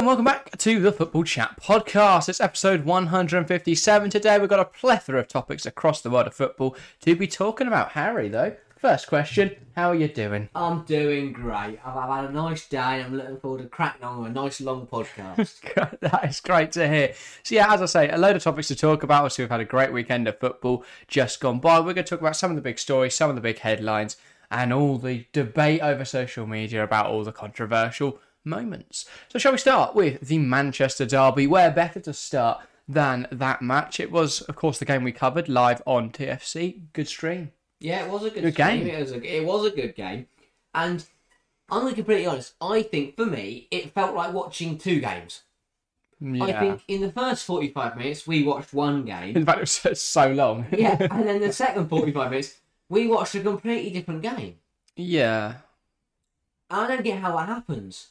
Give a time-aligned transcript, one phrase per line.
[0.00, 2.30] and welcome back to the Football Chat podcast.
[2.30, 4.08] It's episode 157.
[4.08, 7.66] Today we've got a plethora of topics across the world of football to be talking
[7.66, 7.90] about.
[7.90, 10.48] Harry, though, first question How are you doing?
[10.54, 11.80] I'm doing great.
[11.84, 12.78] I've, I've had a nice day.
[12.78, 16.00] I'm looking forward to cracking on with a nice long podcast.
[16.00, 17.12] that is great to hear.
[17.42, 19.24] So, yeah, as I say, a load of topics to talk about.
[19.24, 21.78] Obviously, we've had a great weekend of football just gone by.
[21.78, 24.16] We're going to talk about some of the big stories, some of the big headlines,
[24.50, 29.06] and all the debate over social media about all the controversial moments.
[29.28, 31.46] So, shall we start with the Manchester Derby?
[31.46, 34.00] Where better to start than that match?
[34.00, 36.80] It was, of course, the game we covered live on TFC.
[36.92, 37.52] Good stream.
[37.80, 38.86] yeah, it was a good, Good game.
[38.86, 40.26] It was a, it was a good game.
[40.74, 41.04] And
[41.70, 42.54] I'm going to be completely honest.
[42.60, 45.42] I think for me, it felt like watching two games.
[46.20, 46.44] Yeah.
[46.44, 49.36] I think in the first 45 minutes, we watched one game.
[49.36, 50.66] In fact, it was so long.
[50.70, 52.58] yeah, and then the second 45 minutes,
[52.90, 54.56] we watched a completely different game.
[54.96, 55.54] yeah.
[56.72, 58.10] I don't get how that happens.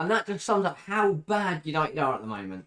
[0.00, 2.64] And that just sums up how bad United are at the moment.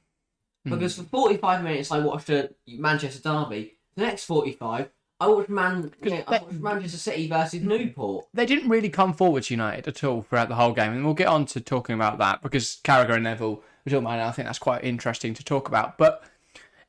[0.65, 0.75] Hmm.
[0.75, 3.73] Because for 45 minutes, I watched a Manchester derby.
[3.95, 8.27] The next 45, I watched Man, you know, I watched Manchester City versus Newport.
[8.33, 11.13] they didn't really come forward to United at all throughout the whole game, and we'll
[11.13, 14.23] get on to talking about that because Carragher and Neville were talking about it.
[14.23, 15.97] I think that's quite interesting to talk about.
[15.97, 16.23] But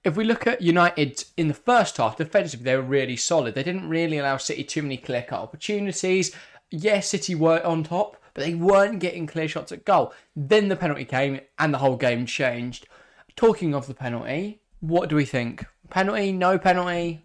[0.04, 3.54] if we look at United in the first half, defensively they were really solid.
[3.54, 6.34] They didn't really allow City too many clear cut opportunities.
[6.70, 10.12] Yes, City were on top, but they weren't getting clear shots at goal.
[10.36, 12.86] Then the penalty came, and the whole game changed.
[13.36, 15.64] Talking of the penalty, what do we think?
[15.90, 16.32] Penalty?
[16.32, 17.24] No penalty?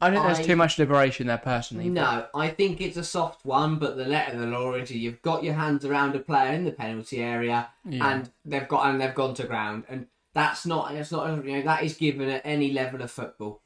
[0.00, 1.84] I think there's too much liberation there personally.
[1.88, 4.90] but- No, I think it's a soft one, but the letter of the law is
[4.90, 8.10] you've got your hands around a player in the penalty area, Yeah.
[8.12, 11.62] and they've got and they've gone to ground, and that's not that's not you know
[11.62, 13.62] that is given at any level of football.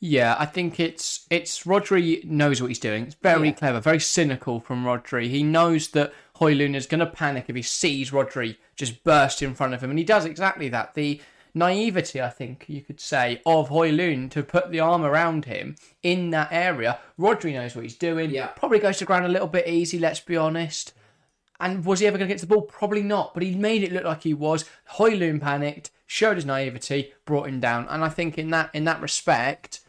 [0.00, 3.04] Yeah, I think it's it's Rodri knows what he's doing.
[3.04, 3.54] It's very Yeah.
[3.54, 5.28] clever, very cynical from Rodri.
[5.28, 9.54] He knows that Højlund is going to panic if he sees Rodri just burst in
[9.54, 10.94] front of him, and he does exactly that.
[10.94, 11.20] The
[11.54, 16.30] naivety, I think you could say, of Højlund to put the arm around him in
[16.30, 16.98] that area.
[17.18, 18.30] Rodri knows what he's doing.
[18.30, 18.48] Yeah.
[18.48, 19.98] Probably goes to ground a little bit easy.
[19.98, 20.92] Let's be honest.
[21.60, 22.62] And was he ever going to get to the ball?
[22.62, 23.32] Probably not.
[23.32, 24.64] But he made it look like he was.
[24.94, 27.86] Højlund panicked, showed his naivety, brought him down.
[27.88, 29.80] And I think in that in that respect,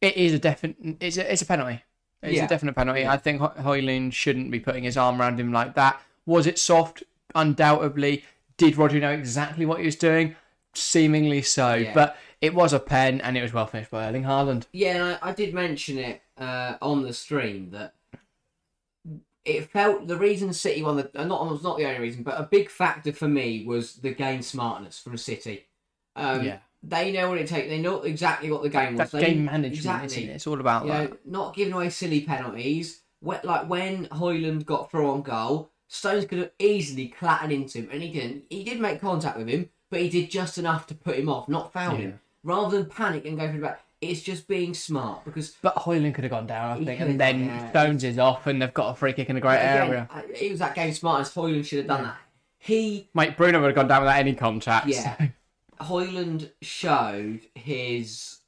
[0.00, 0.76] it is a definite.
[1.00, 1.82] It's a, it's a penalty.
[2.22, 2.44] It's Yeah.
[2.46, 3.06] a definite penalty.
[3.06, 6.00] I think Ho- Højlund shouldn't be putting his arm around him like that.
[6.26, 7.02] Was it soft?
[7.34, 8.24] Undoubtedly.
[8.56, 10.34] Did Rodri know exactly what he was doing?
[10.74, 11.74] Seemingly so.
[11.74, 11.94] Yeah.
[11.94, 14.64] But it was a pen, and it was well finished by Erling Haaland.
[14.72, 17.94] Yeah, and I, I did mention it uh, on the stream that
[19.44, 22.38] it felt the reason City won the uh, not was not the only reason, but
[22.38, 25.66] a big factor for me was the game smartness from City.
[26.16, 26.58] Um, Yeah.
[26.82, 27.68] They know what it takes.
[27.68, 28.98] They know exactly what the game was.
[28.98, 30.24] That's They- game management, exactly.
[30.24, 30.30] it?
[30.30, 31.10] It's all about You that.
[31.10, 33.02] know, not giving away silly penalties.
[33.20, 38.02] Like when Højlund got through on goal, Stones could have easily clattered into him, and
[38.02, 38.44] he didn't.
[38.50, 41.48] He did make contact with him, but he did just enough to put him off,
[41.48, 41.98] not foul Yeah.
[42.00, 42.20] him.
[42.44, 46.14] Rather than panic and go for the back, it's just being smart because But Højlund
[46.14, 47.70] could have gone down, I think, and then yeah.
[47.70, 50.08] Stones is off, and they've got a free kick in a great again, area.
[50.40, 52.16] it was that game smart as Højlund should have done that.
[52.58, 54.86] He Mate, Bruno would have gone down without any contact.
[54.86, 55.16] Yeah.
[55.80, 58.38] Højlund showed his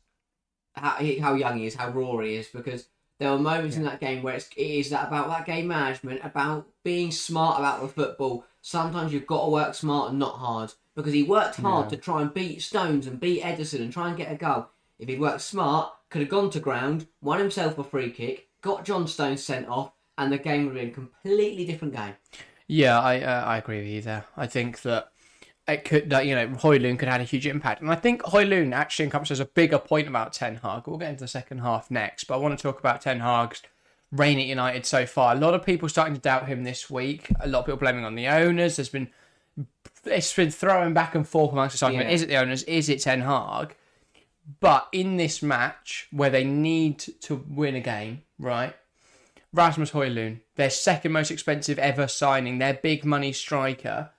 [0.74, 2.86] how, how young he is, how raw he is, because
[3.18, 6.20] there were moments in that game where it's, it is that about that game management,
[6.24, 8.44] about being smart about the football.
[8.62, 11.90] Sometimes you've got to work smart and not hard, because he worked hard Yeah.
[11.90, 14.68] to try and beat Stones and beat Ederson and try and get a goal.
[14.98, 18.84] If he'd worked smart, could have gone to ground, won himself a free kick, got
[18.84, 22.14] John Stones sent off, and the game would have been a completely different game.
[22.66, 24.24] Yeah, I uh, I agree with you there.
[24.36, 25.10] I think that
[25.70, 28.22] it could that you know Højlund could have had a huge impact, and I think
[28.22, 30.86] Højlund actually encompasses a bigger point about Ten Hag.
[30.86, 33.62] We'll get into the second half next, but I want to talk about Ten Hag's
[34.12, 35.34] reign at United so far.
[35.34, 37.30] A lot of people starting to doubt him this week.
[37.40, 38.76] A lot of people blaming on the owners.
[38.76, 39.08] There's been
[40.04, 42.08] it's been throwing back and forth amongst argument.
[42.08, 42.14] Yeah.
[42.14, 42.62] Is it the owners?
[42.64, 43.74] Is it Ten Hag?
[44.58, 48.74] But in this match where they need to win a game, right?
[49.52, 54.10] Rasmus Højlund, their second most expensive ever signing, their big money striker,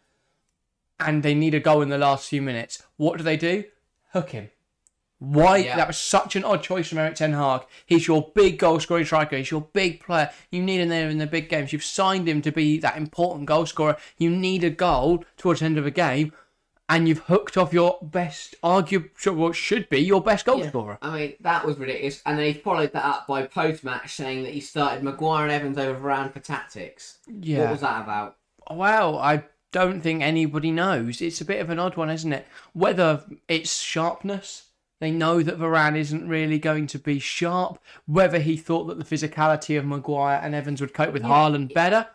[1.06, 2.84] and they need a goal in the last few minutes.
[2.98, 3.64] What do they do?
[4.14, 4.50] Hook him.
[5.20, 5.58] Why?
[5.58, 5.76] Yeah.
[5.76, 7.62] That was such an odd choice from Erik Ten Hag.
[7.86, 9.38] He's your big goal scoring striker.
[9.38, 10.32] He's your big player.
[10.50, 11.72] You need him there in the big games.
[11.72, 13.98] You've signed him to be that important goal scorer.
[14.18, 16.34] You need a goal towards the end of a game,
[16.90, 20.98] and you've hooked off your best, argue what should be your best goal scorer.
[21.04, 22.24] I mean, that was ridiculous.
[22.26, 25.52] And then he followed that up by post match saying that he started Maguire and
[25.52, 27.20] Evans over Varane for tactics.
[27.28, 27.60] Yeah.
[27.60, 28.38] What was that about?
[28.72, 31.22] Well, I don't think anybody knows.
[31.22, 32.46] It's a bit of an odd one, isn't it?
[32.74, 34.68] Whether it's sharpness,
[35.00, 37.80] they know that Varane isn't really going to be sharp.
[38.06, 42.08] Whether he thought that the physicality of Maguire and Evans would cope with Haaland better,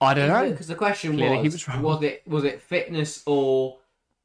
[0.00, 0.50] I don't know.
[0.50, 3.78] Because the question Clearly was, was was it was it fitness or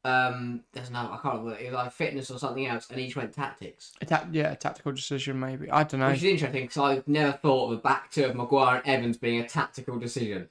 [0.06, 0.62] um?
[0.72, 1.60] There's no, I can't remember.
[1.60, 4.56] It was like fitness or something else, and each went tactics, A ta- yeah, a
[4.56, 5.70] tactical decision maybe.
[5.70, 6.10] I don't know.
[6.10, 9.18] which is interesting because I've never thought of the back two of Maguire and Evans
[9.18, 10.50] being a tactical decision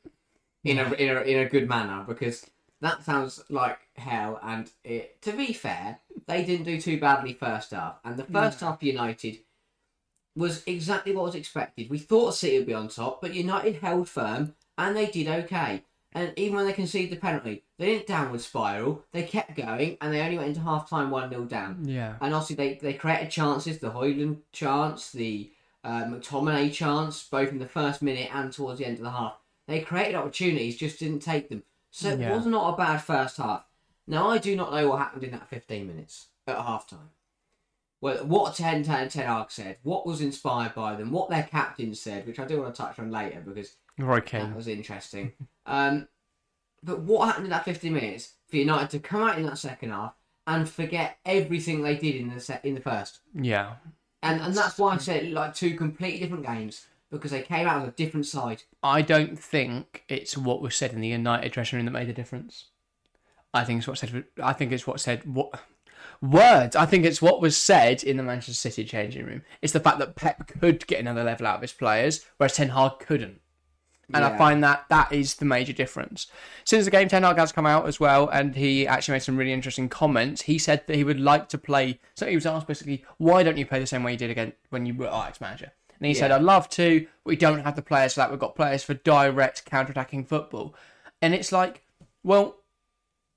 [0.64, 2.46] in a in a in a good manner because
[2.80, 4.40] that sounds like hell.
[4.42, 8.60] And it, to be fair, they didn't do too badly first half, and the first
[8.60, 9.38] half United
[10.34, 11.90] was exactly what was expected.
[11.90, 15.82] We thought City would be on top, but United held firm and they did okay.
[16.14, 19.04] And even when they conceded the penalty, they didn't downward spiral.
[19.12, 21.84] They kept going and they only went into half time 1 0 down.
[21.84, 22.16] Yeah.
[22.20, 25.50] And obviously, they, they created chances the Højlund chance, the
[25.84, 29.38] uh, McTominay chance, both in the first minute and towards the end of the half.
[29.66, 31.62] They created opportunities, just didn't take them.
[31.90, 32.34] So it Yeah.
[32.34, 33.64] was not a bad first half.
[34.06, 37.10] Now, I do not know what happened in that 15 minutes at half time.
[38.00, 41.94] Well, what Ten Ten Ten Hag said, what was inspired by them, what their captain
[41.94, 45.32] said, which I do want to touch on later because Roy that was interesting.
[45.66, 46.08] um,
[46.82, 49.90] but what happened in that 15 minutes for United to come out in that second
[49.90, 50.14] half
[50.48, 53.20] and forget everything they did in the se- in the first?
[53.34, 53.74] Yeah.
[54.24, 57.82] And and that's why I said like two completely different games because they came out
[57.82, 58.62] on a different side.
[58.82, 62.12] I don't think it's what was said in the United dressing room that made the
[62.12, 62.66] difference.
[63.54, 64.24] I think it's what said.
[64.42, 65.22] I think it's what said.
[65.24, 65.60] What
[66.22, 66.74] words?
[66.74, 69.42] I think it's what was said in the Manchester City changing room.
[69.60, 72.70] It's the fact that Pep could get another level out of his players, whereas Ten
[72.70, 73.40] Hag couldn't.
[74.14, 76.26] And I find that that is the major difference.
[76.64, 79.36] Since the game, Ten Hag has come out as well, and he actually made some
[79.36, 80.42] really interesting comments.
[80.42, 81.98] He said that he would like to play.
[82.14, 84.52] So he was asked basically, "Why don't you play the same way you did again
[84.70, 85.72] when you were Ajax manager?"
[86.02, 87.06] And he said, "I'd love to.
[87.24, 88.30] We don't have the players for that.
[88.30, 90.74] We've got players for direct counter-attacking football."
[91.20, 91.82] And it's like,
[92.24, 92.56] well,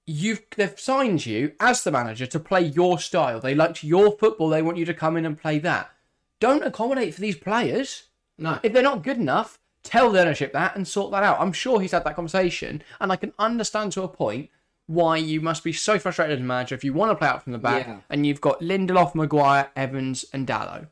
[0.07, 3.39] you've they've signed you as the manager to play your style.
[3.39, 4.49] They liked your football.
[4.49, 5.91] They want you to come in and play that.
[6.39, 8.03] Don't accommodate for these players
[8.37, 11.39] No, if they're not good enough, tell the ownership that and sort that out.
[11.39, 14.49] I'm sure he's had that conversation, and I can understand to a point
[14.87, 17.43] why you must be so frustrated as a manager if you want to play out
[17.43, 17.99] from the back Yeah.
[18.09, 20.87] and you've got Lindelof, Maguire, Evans, and Dalot.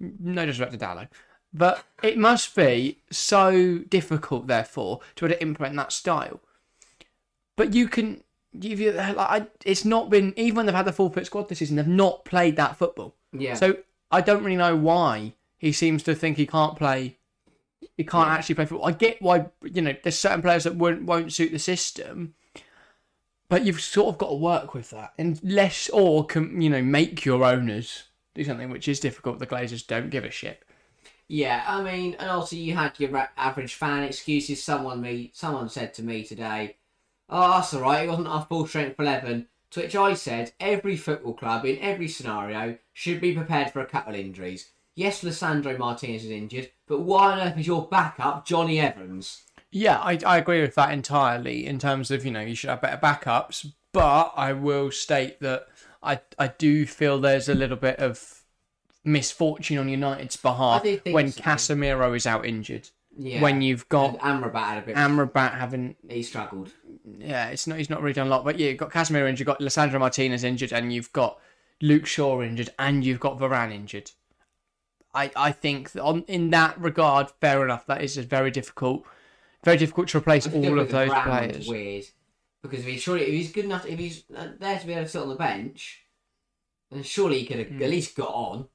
[0.00, 1.08] No disrespect to Dalot.
[1.52, 6.40] But it must be so difficult, therefore, to be able to implement that style.
[7.56, 8.22] But you can,
[8.52, 11.58] you've, like, I, it's not been, even when they've had the full fit squad this
[11.58, 13.14] season, they've not played that football.
[13.32, 13.54] yeah.
[13.54, 13.78] So
[14.10, 17.18] I don't really know why he seems to think he can't play.
[17.96, 18.86] He can't actually play football.
[18.86, 22.34] I get why you know there's certain players that won't won't suit the system,
[23.48, 27.24] but you've sort of got to work with that, unless or can you know make
[27.24, 28.04] your owners
[28.38, 29.38] do something which is difficult.
[29.38, 30.64] The Glazers don't give a shit.
[31.28, 34.64] Yeah, I mean, and also you had your average fan excuses.
[34.64, 36.76] Someone me, someone said to me today,
[37.28, 38.04] "Oh, that's all right.
[38.04, 39.48] It wasn't our full strength eleven.
[39.72, 43.86] To which I said, every football club in every scenario should be prepared for a
[43.86, 44.70] couple of injuries.
[44.94, 49.42] Yes, Lisandro Martinez is injured, but why on earth is your backup Jonny Evans?
[49.70, 52.80] Yeah, I, I agree with that entirely in terms of, you know, you should have
[52.80, 53.70] better backups.
[53.92, 55.66] But I will state that
[56.02, 58.42] I, I do feel there's a little bit of
[59.04, 61.42] misfortune on United's behalf I do think when so.
[61.42, 62.90] Casemiro is out injured.
[63.16, 63.42] Yeah.
[63.42, 64.96] When you've and got Amrabat had a bit.
[64.96, 66.70] Amrabat having, he struggled.
[67.18, 68.44] yeah, it's not he's not really done a lot.
[68.44, 71.40] But yeah, you've got Casemiro injured, you've got Lisandro Martinez injured, and you've got
[71.82, 74.12] Luke Shaw injured, and you've got Varane injured.
[75.14, 77.86] I, I think that on in that regard, fair enough.
[77.86, 79.04] That is very difficult,
[79.64, 81.66] very difficult to replace all of those players.
[81.66, 82.04] Weird,
[82.62, 85.04] because if he's surely if he's good enough, if he's uh, there to be able
[85.04, 86.04] to sit on the bench,
[86.90, 87.82] then surely he could have Hmm.
[87.82, 88.68] at least got on.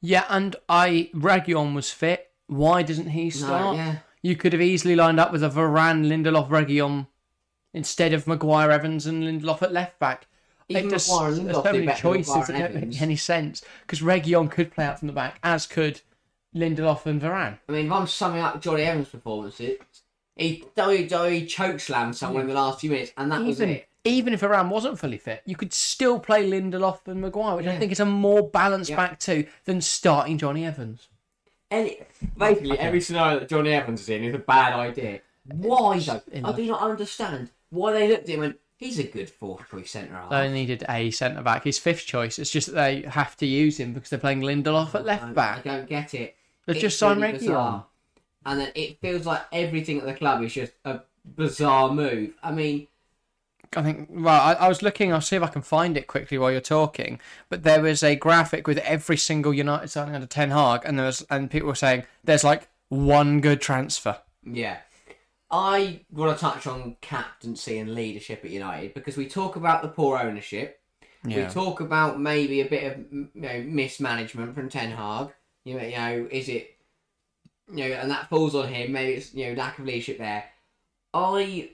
[0.00, 2.30] Yeah, and I Reguilon was fit.
[2.46, 3.76] Why doesn't he No, start?
[3.76, 7.06] yeah, You could have easily lined up with a Varane, Lindelof, Reguilon
[7.72, 10.26] instead of Maguire, Evans, and Lindelof at left back.
[10.68, 14.50] Even It just- Maguire there's so many choices that don't make any sense because Reguilon
[14.50, 16.00] could play out from the back, as could
[16.54, 17.58] Lindelof and Varane.
[17.68, 19.78] I mean, if I'm summing up Jonny Evans' performances,
[20.36, 23.88] he WWE chokeslammed someone in the last few minutes, and that was Even it.
[24.04, 27.72] even if Varane wasn't fully fit, you could still play Lindelof and Maguire, which I
[27.74, 27.78] Yeah.
[27.78, 28.96] think is a more balanced Yeah.
[28.96, 31.08] back two than starting Jonny Evans.
[31.70, 31.98] Any,
[32.36, 35.20] basically, every scenario that Jonny Evans is in is a bad idea.
[35.46, 36.22] Why though?
[36.44, 39.90] I do not understand why they looked at him and he's a good fourth choice
[39.90, 40.30] centre half.
[40.30, 41.64] They needed a centre back.
[41.64, 42.38] His fifth choice.
[42.38, 45.24] It's just that they have to use him because they're playing Lindelof at I- left
[45.24, 45.64] I back.
[45.64, 46.36] don't get it.
[46.66, 47.40] They've It's just signed really Reguilon.
[47.40, 47.86] bizarre.
[48.46, 52.34] And then it feels like everything at the club is just a bizarre move.
[52.42, 52.88] I mean,
[53.76, 54.08] I think.
[54.10, 55.12] Well, I, I was looking.
[55.12, 57.20] I'll see if I can find it quickly while you're talking.
[57.48, 61.06] But there was a graphic with every single United signing under Ten Hag, and there
[61.06, 64.18] was and people were saying there's like one good transfer.
[64.44, 64.78] yeah.
[65.50, 69.88] I want to touch on captaincy and leadership at United because we talk about the
[69.88, 70.80] poor ownership.
[71.24, 75.32] We talk about maybe a bit of you know mismanagement from Ten Hag.
[75.64, 76.73] You know, you know, is it
[77.72, 78.92] you know, and that falls on him.
[78.92, 80.44] Maybe it's you know lack of leadership there.
[81.12, 81.70] I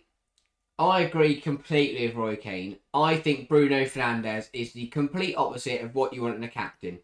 [0.79, 2.79] I agree completely with Roy Keane.
[2.95, 7.01] I think Bruno Fernandes is the complete opposite of what you want in a captain.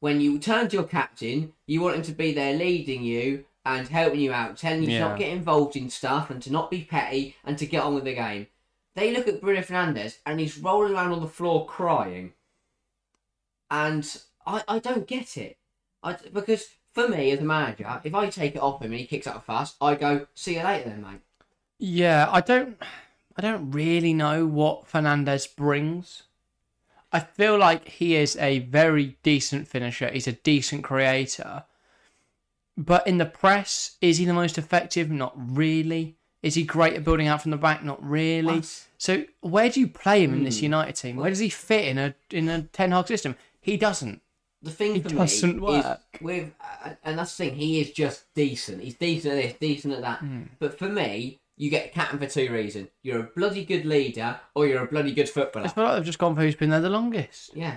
[0.00, 3.86] When you turn to your captain, you want him to be there leading you and
[3.86, 6.82] helping you out, telling you to not get involved in stuff and to not be
[6.82, 8.46] petty and to get on with the game.
[8.94, 12.32] They look at Bruno Fernandes and he's rolling around on the floor crying.
[13.70, 15.58] And I, I don't get it.
[16.02, 19.06] I, because for me as a manager, if I take it off him and he
[19.06, 21.20] kicks out a fuss, I go, see you later then, mate.
[21.78, 22.76] Yeah, I don't
[23.36, 26.24] I don't really know what Fernandes brings.
[27.12, 30.10] I feel like he is a very decent finisher.
[30.10, 31.64] He's a decent creator.
[32.76, 35.10] But in the press, is he the most effective?
[35.10, 36.16] Not really.
[36.42, 37.84] Is he great at building out from the back?
[37.84, 38.56] Not really.
[38.56, 38.86] What?
[38.96, 40.64] So where do you play him in this Hmm.
[40.64, 41.16] United team?
[41.16, 43.36] Where does he fit in a in a Ten Hag system?
[43.60, 44.22] He doesn't.
[44.62, 46.00] The thing It for doesn't me work.
[46.14, 47.54] is with, uh, and that's the thing.
[47.56, 48.82] He is just decent.
[48.82, 50.18] He's decent at this, decent at that.
[50.18, 50.42] Hmm.
[50.58, 54.66] But for me, you get captain for two reasons: you're a bloody good leader, or
[54.66, 55.68] you're a bloody good I footballer.
[55.68, 57.56] feel like they've just gone for who's been there the longest.
[57.56, 57.76] Yeah,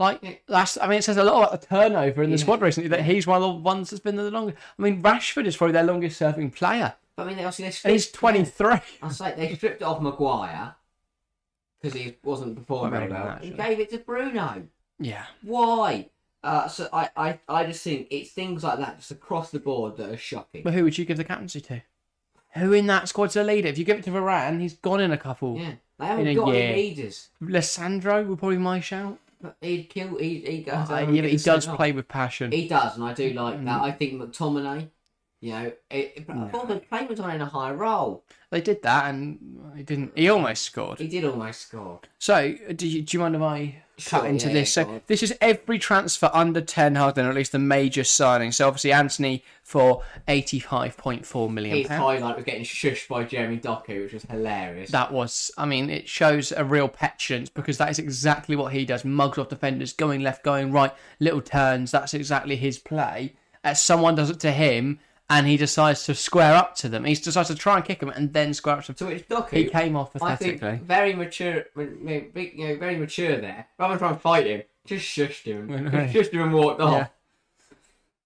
[0.00, 0.34] Like Yeah.
[0.48, 2.42] that's, I mean, it says a lot about the turnover in the Yeah.
[2.42, 4.58] squad recently that he's one of the ones that's been there the longest.
[4.78, 7.92] I mean, Rashford is probably their longest serving player, but I mean, obviously they stripped,
[7.92, 8.78] he's twenty three.
[9.02, 10.74] I say they stripped it off Maguire
[11.80, 14.66] because he wasn't performing Well, very maybe well, not, and gave it to Bruno.
[15.00, 16.10] Yeah, Why?
[16.42, 19.96] Uh, so I, I, I just think it's things like that, just across the board,
[19.96, 20.62] that are shocking.
[20.62, 21.82] but who would you give the captaincy to?
[22.54, 23.68] Who in that squad's a leader?
[23.68, 25.56] If you give it to Varane, he's gone in a couple.
[25.58, 26.62] Yeah, they haven't In a got year.
[26.72, 27.28] any leaders.
[27.42, 29.18] Lisandro would probably my shout.
[29.40, 30.16] But he'd kill.
[30.18, 30.90] He, he goes.
[30.90, 31.76] Uh, yeah, but he does sent off.
[31.76, 32.50] play with passion.
[32.50, 33.64] He does, and I do like Mm.
[33.66, 33.82] that.
[33.82, 34.88] I think McTominay,
[35.40, 38.24] you know, it, thought they played McTominay in a high role.
[38.50, 39.38] They did that, and
[39.76, 40.12] he didn't.
[40.16, 40.98] He almost scored.
[40.98, 42.00] He did almost score.
[42.18, 44.76] So, do you, do you mind if I cut Sure, into yeah, this?
[44.76, 45.00] yeah, so, on.
[45.06, 48.52] this is every transfer under Ten Hag, then, or at least the major signing.
[48.52, 52.00] So, obviously, Antony for 85.4 million His pounds.
[52.02, 54.90] highlight was getting shushed by Jeremy Doku, which was hilarious.
[54.90, 58.84] That was, I mean, it shows a real petulance because that is exactly what he
[58.84, 59.04] does.
[59.04, 61.90] Mugs off defenders, going left, going right, little turns.
[61.90, 63.34] That's exactly his play.
[63.64, 65.00] As someone does it to him,
[65.30, 67.04] and he decides to square up to them.
[67.04, 69.08] He decides to try and kick them and then square up to them.
[69.08, 70.86] to which Doku, He came off I think, pathetically.
[70.86, 73.66] very mature, you know, very mature there.
[73.78, 75.68] Rather than trying to fight him, just shushed him,
[76.12, 76.92] just shushed him and walked off.
[76.92, 77.06] Yeah.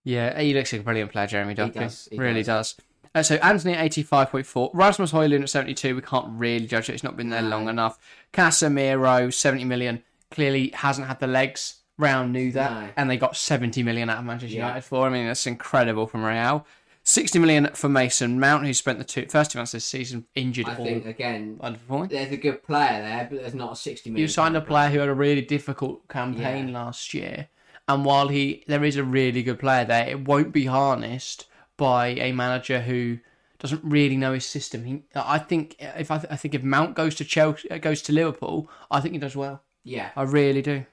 [0.04, 1.74] Yeah, he looks like a brilliant player, Jeremy Doku.
[1.74, 2.74] does, he really does.
[3.14, 5.94] Uh, so Antony at 85.4, Rasmus Højlund at 72.
[5.94, 6.94] We can't really judge it.
[6.94, 7.98] It's not been there long enough.
[8.32, 10.02] Casemiro 70 million.
[10.30, 11.76] Clearly hasn't had the legs.
[11.98, 12.88] Round knew that, No.
[12.96, 14.66] and they got 70 million out of Manchester Yeah.
[14.66, 15.06] United for.
[15.06, 15.12] him.
[15.12, 16.66] I mean, that's incredible from Real.
[17.04, 20.68] 60 million for Mason Mount, who spent the two, first two months this season injured
[20.68, 22.10] I think again, underperforming.
[22.10, 24.22] there's a good player there, but there's not a sixty million.
[24.22, 26.74] You signed a player who had a really difficult campaign Yeah.
[26.84, 27.48] last year,
[27.88, 32.08] and while he there is a really good player there, it won't be harnessed by
[32.08, 33.18] a manager who
[33.58, 34.84] doesn't really know his system.
[34.84, 38.70] He, I think if I, I think if Mount goes to Chelsea, goes to Liverpool,
[38.90, 39.62] I think he does well.
[39.84, 40.86] Yeah, I really do.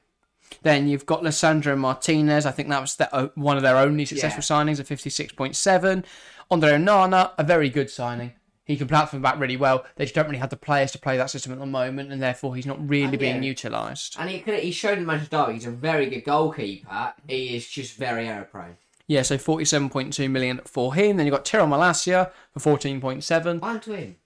[0.62, 2.46] Then you've got Lisandro Martinez.
[2.46, 6.06] I think that was the, uh, one of their only successful signings at 56.7.
[6.52, 8.34] Andre Onana, a very good signing.
[8.70, 9.84] He can from back really well.
[9.96, 12.22] They just don't really have the players to play that system at the moment, and
[12.22, 13.50] therefore he's not really And being yeah.
[13.50, 14.16] utilised.
[14.20, 17.14] and he could he showed in Manchester Derby he's a very good goalkeeper.
[17.28, 18.78] He is just very error prone.
[19.08, 21.18] Yeah, so 47.2 million for him.
[21.18, 23.60] Then you've got Tyrell Malacia for 14.7.
[23.60, 24.18] One to him.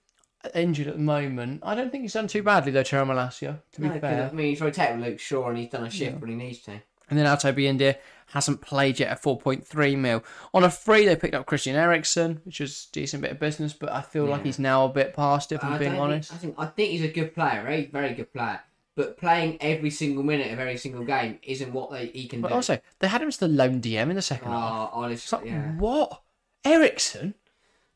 [0.54, 1.62] Injured at the moment.
[1.64, 4.30] I don't think he's done too badly though, Tyrell Malacia, to be No, fair.
[4.32, 6.60] I mean, he's rotated with Luke Shaw and he's done a shift when he needs
[6.60, 6.82] to.
[7.10, 7.98] And then Altay Bayindir
[8.28, 10.24] hasn't played yet at 4.3 mil.
[10.54, 13.74] On a free, they picked up Christian Eriksen, which was a decent bit of business,
[13.74, 16.32] but I feel like he's now a bit past it, if I'm I being honest.
[16.32, 18.62] Think, I think I think he's a good player, a very good player.
[18.96, 22.50] But playing every single minute of every single game isn't what they, he can But
[22.50, 22.54] do.
[22.56, 24.90] also, they had him as the lone DM in the second ah, half.
[24.94, 25.72] oh, It's honestly, like, yeah.
[25.78, 26.22] what?
[26.66, 27.34] Eriksen?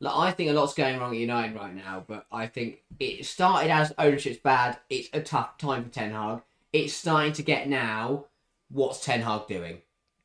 [0.00, 3.26] Like, I think a lot's going wrong at United right now, but I think it
[3.26, 4.78] started as ownership's bad.
[4.88, 6.42] It's a tough time for Ten Hag.
[6.72, 8.26] It's starting to get now.
[8.70, 9.78] What's Ten Hag doing?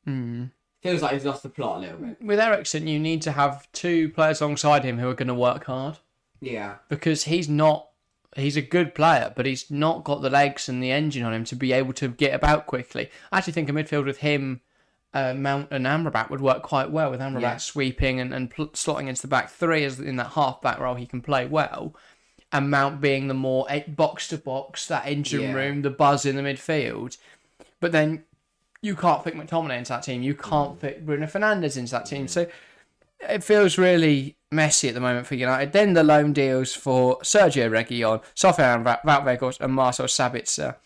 [0.04, 0.44] Hmm.
[0.82, 2.22] Feels like he's lost the plot a little bit.
[2.22, 5.64] With Eriksen, you need to have two players alongside him who are going to work
[5.64, 5.98] hard.
[6.40, 7.88] Yeah, because he's not
[8.36, 11.44] he's a good player, but he's not got the legs and the engine on him
[11.44, 13.10] to be able to get about quickly.
[13.32, 14.60] I actually think a midfield with him,
[15.14, 17.56] uh, Mount and Amrabat would work quite well with Amrabat Yeah.
[17.58, 20.96] sweeping and, and pl- slotting into the back three as in that half back role
[20.96, 21.94] he can play well.
[22.52, 25.52] And Mount being the more box to box, that engine Yeah.
[25.54, 27.16] room, the buzz in the midfield.
[27.80, 28.24] But then
[28.82, 30.22] you can't fit McTominay into that team.
[30.22, 32.28] You can't fit Bruno Fernandes into that team.
[32.28, 32.46] So
[33.28, 35.72] it feels really messy at the moment for United.
[35.72, 40.76] Then the loan deals for Sergio Reguilon, Sofian Weghorst, and Marcel Sabitzer.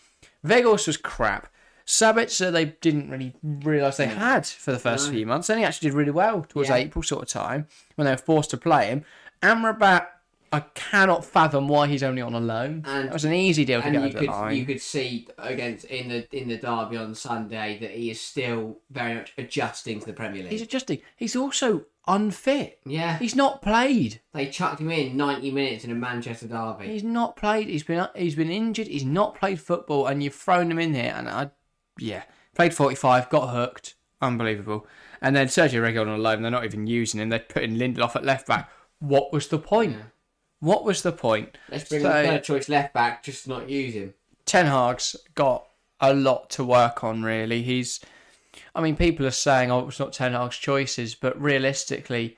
[0.45, 1.47] Weghorst was crap.
[1.89, 4.15] Sabitzer they didn't really realise they mm.
[4.15, 5.13] had for the first No.
[5.13, 5.47] few months.
[5.47, 6.75] Then he actually did really well towards Yeah.
[6.75, 7.65] April sort of time
[7.95, 9.03] when they were forced to play him.
[9.41, 10.05] Amrabat,
[10.53, 12.83] I cannot fathom why he's only on a loan.
[12.85, 14.55] And- it was an easy deal to and get you over could the line.
[14.55, 18.77] you could see against in the in the derby on Sunday that he is still
[18.91, 20.51] very much adjusting to the Premier League.
[20.51, 20.99] He's adjusting.
[21.15, 22.79] He's also unfit.
[22.85, 24.21] yeah, He's not played.
[24.33, 26.87] they chucked him in ninety minutes in a Manchester derby.
[26.87, 27.67] He's not played.
[27.67, 28.87] He's been he's been injured.
[28.87, 31.13] He's not played football, and you've thrown him in here.
[31.15, 31.49] And I,
[31.99, 32.23] yeah,
[32.55, 34.87] played forty five, got hooked, unbelievable.
[35.21, 36.41] And then Sergio Reguilon on loan.
[36.41, 37.29] They're not even using him.
[37.29, 38.69] They're putting Lindelof at left back.
[38.99, 39.93] What was the point?
[39.97, 40.03] Yeah.
[40.61, 41.57] What was the point?
[41.69, 44.13] Let's bring So- the third choice left back, just not use him.
[44.45, 45.67] Ten Hag's got
[45.99, 47.23] a lot to work on.
[47.23, 47.99] Really, he's.
[48.75, 52.37] I mean, people are saying, "Oh, it's not Ten Hag's choices," but realistically,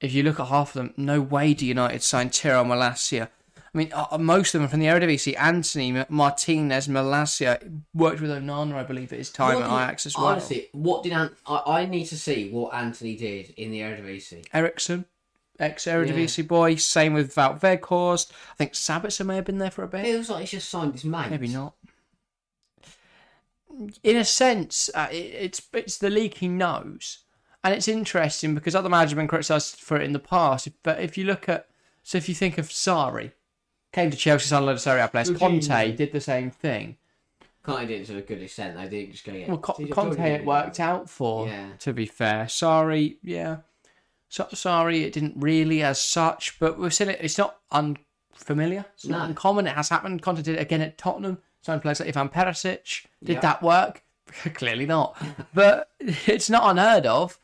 [0.00, 3.30] if you look at half of them, no way do United sign Tiro Malacia.
[3.74, 5.34] I mean, uh, most of them are from the Eredivisie.
[5.38, 7.58] Antony Martinez, Malacia
[7.94, 10.26] worked with Onana, I believe, at his time What at did- Ajax as well.
[10.26, 14.44] Honestly, what did Ant- I, I need to see what Antony did in the Eredivisie.
[14.52, 15.06] Eriksen,
[15.58, 16.74] ex Eredivisie boy.
[16.74, 18.30] Same with Wout Weghorst.
[18.52, 20.00] I think Sabitzer may have been there for a bit.
[20.00, 20.12] It bit.
[20.12, 21.30] feels like he's just signed his mate.
[21.30, 21.72] Maybe not.
[24.02, 27.20] In a sense, uh, it, it's it's the league he knows,
[27.64, 30.68] and it's interesting because other managers have been criticised for it in the past.
[30.82, 31.68] But if you look at,
[32.02, 33.32] so if you think of Sarri,
[33.92, 35.30] came to Chelsea, signed a load of Serie A players.
[35.30, 35.96] Conte Jorginho.
[35.96, 36.96] did the same thing.
[37.62, 38.76] Kind of did it to a good extent.
[38.76, 39.32] They didn't just go.
[39.32, 41.46] Yeah, Well, Co- Conte it worked out for.
[41.46, 41.68] Yeah.
[41.80, 43.58] To be fair, sorry, yeah,
[44.28, 47.18] so, sorry, it didn't really as such, but we've seen it.
[47.20, 48.86] It's not unfamiliar.
[48.94, 49.24] It's not No.
[49.26, 49.66] uncommon.
[49.66, 50.22] It has happened.
[50.22, 51.38] Conte did it again at Tottenham.
[51.60, 53.06] Signed players like Ivan Perisic.
[53.22, 53.40] Did Yeah.
[53.40, 54.02] that work?
[54.54, 55.16] Clearly not.
[55.54, 57.38] but it's not unheard of.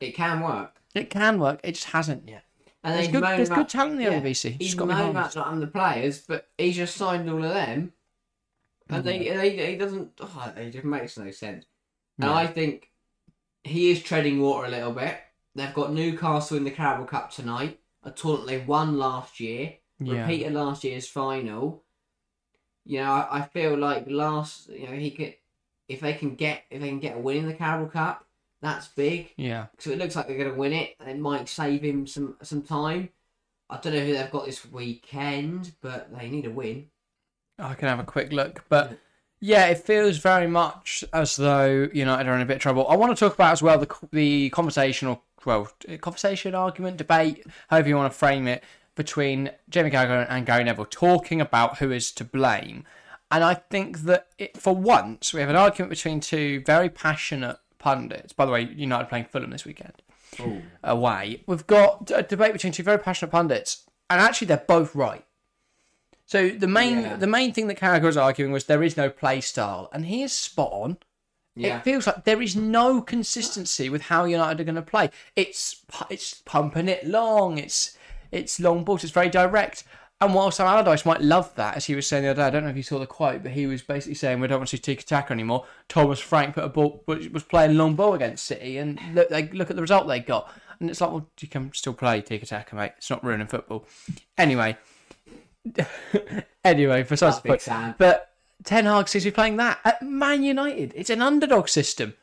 [0.00, 0.80] It can work.
[0.94, 1.60] It can work.
[1.62, 2.42] It just hasn't yet.
[2.82, 4.56] And There's good, there's about- good talent in the yeah, Eredivisie.
[4.60, 7.92] He's got moaning about not having the players, but he's just signed all of them,
[8.88, 9.36] and they, Mm.
[9.36, 10.12] they he doesn't.
[10.20, 11.66] Oh, it just makes no sense.
[12.18, 12.34] And Yeah.
[12.34, 12.90] I think
[13.64, 15.18] he is treading water a little bit.
[15.54, 20.22] They've got Newcastle in the Carabao Cup tonight, a tournament they won last year, Yeah.
[20.22, 21.84] repeated last year's final.
[22.86, 25.34] You know, I, I feel like last, you know, he could,
[25.86, 28.26] if they can get if they can get a win in the Carabao Cup,
[28.60, 29.32] that's big.
[29.36, 29.66] Yeah.
[29.78, 30.96] So it looks like they're going to win it.
[31.00, 33.10] and It might save him some some time.
[33.68, 36.86] I don't know who they've got this weekend, but they need a win.
[37.58, 38.98] I can have a quick look, but
[39.40, 42.86] yeah, it feels very much as though United are in a bit of trouble.
[42.88, 47.46] I want to talk about as well the the conversational, well, eh, conversation, argument, debate,
[47.68, 48.64] however you want to frame it,
[48.96, 52.84] between Jamie Carragher and Gary Neville talking about who is to blame.
[53.30, 57.58] And I think that it, for once we have an argument between two very passionate
[57.80, 58.32] pundits.
[58.32, 60.02] By the way, United playing Fulham this weekend
[60.84, 61.42] away.
[61.46, 65.24] We've got a debate between two very passionate pundits, and actually they're both right.
[66.26, 67.16] So the main Yeah.
[67.16, 70.22] the main thing that Carragher was arguing was there is no play style, and he
[70.22, 70.98] is spot on.
[71.56, 71.78] Yeah.
[71.78, 75.10] It feels like there is no consistency with how United are going to play.
[75.34, 77.58] It's it's pumping it long.
[77.58, 77.96] It's
[78.30, 79.02] it's long balls.
[79.02, 79.82] It's very direct.
[80.22, 82.50] And while Sam Allardyce might love that, as he was saying the other day, I
[82.50, 84.68] don't know if you saw the quote, but he was basically saying we don't want
[84.68, 85.64] to see tiki taka anymore.
[85.88, 89.48] Thomas Frank put a ball was was playing long ball against City, and look they
[89.48, 92.44] look at the result they got, and it's like well you can still play tiki
[92.44, 92.92] taka, mate.
[92.98, 93.86] It's not ruining football.
[94.36, 94.76] Anyway,
[96.64, 97.94] anyway, besides That's the point, Sam.
[97.96, 98.30] but
[98.64, 100.92] Ten Hag seems to be playing that at Man United.
[100.94, 102.14] It's an underdog system.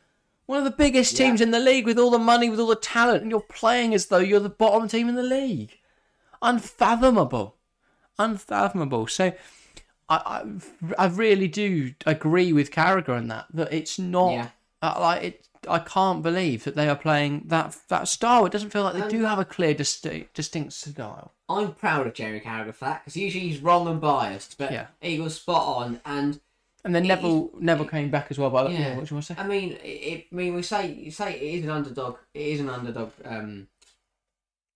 [0.46, 1.26] One of the biggest Yeah.
[1.26, 3.92] teams in the league with all the money, with all the talent, and you're playing
[3.92, 5.78] as though you're the bottom team in the league.
[6.40, 7.56] Unfathomable.
[8.18, 9.06] Unfathomable.
[9.06, 9.32] So
[10.08, 10.42] I,
[10.98, 14.48] I, I really do agree with Carragher on that, that it's not Yeah.
[14.82, 15.44] uh, like it.
[15.68, 18.46] I can't believe that they are playing that that style.
[18.46, 21.32] It doesn't feel like they Um, do have a clear, distinct, distinct style.
[21.48, 24.86] I'm proud of Jerry Carragher for that because usually he's wrong and biased, but Yeah.
[25.00, 26.00] he was spot on.
[26.04, 26.40] And
[26.84, 28.50] And then It- Neville Neville came back as well.
[28.50, 28.94] By the Yeah.
[28.96, 29.40] what do you want to say?
[29.40, 32.16] I mean, it, it, I mean, we say you say it is an underdog.
[32.32, 33.66] It is an underdog um,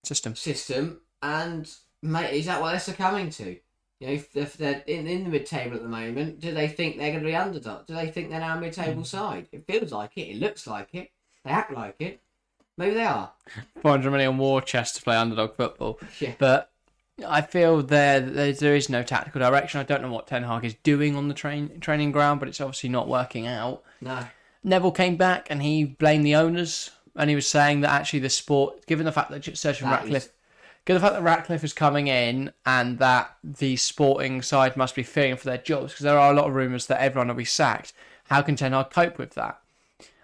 [0.03, 0.35] System.
[0.35, 1.71] system, and
[2.03, 3.57] mate, is that what they're succumbing to?
[3.99, 6.97] You know, if, if they're in, in the mid-table at the moment, do they think
[6.97, 7.87] they're going to be underdog?
[7.87, 9.03] Do they think they're now a mid-table hmm.
[9.03, 9.47] side?
[9.51, 10.29] It feels like it.
[10.29, 11.11] It looks like it.
[11.45, 12.21] They act like it.
[12.77, 13.31] Maybe they are.
[13.81, 15.99] 400 million war chest to play underdog football.
[16.19, 16.33] Yeah.
[16.37, 16.71] But
[17.27, 19.79] I feel there, there there is no tactical direction.
[19.79, 22.59] I don't know what Ten Hag is doing on the train training ground, but it's
[22.59, 23.83] obviously not working out.
[24.01, 24.25] No.
[24.63, 28.29] Neville came back and he blamed the owners, and he was saying that actually the
[28.29, 30.29] sport, given the fact that Sergio That Ratcliffe,
[30.85, 35.03] given the fact that Ratcliffe is coming in and that the sporting side must be
[35.03, 37.45] fearing for their jobs, because there are a lot of rumours that everyone will be
[37.45, 37.93] sacked.
[38.29, 39.59] How can Ten Hag cope with that?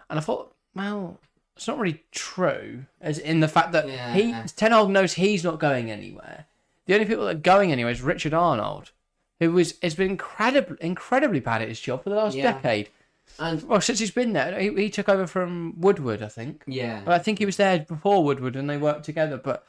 [0.09, 1.19] And I thought, well,
[1.55, 4.13] it's not really true, as in the fact that Yeah.
[4.13, 6.45] he Ten Hag knows he's not going anywhere.
[6.85, 8.91] The only people that are going anywhere is Richard Arnold,
[9.39, 12.51] who was has been incredibly incredibly bad at his job for the last Yeah.
[12.53, 12.89] decade.
[13.37, 16.63] And Well, since he's been there, he, he took over from Woodward, I think.
[16.65, 19.37] yeah, But I think he was there before Woodward, and they worked together.
[19.37, 19.65] But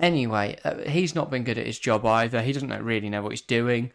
[0.00, 2.40] Anyway, uh, he's not been good at his job either.
[2.40, 3.92] He doesn't really know what he's doing.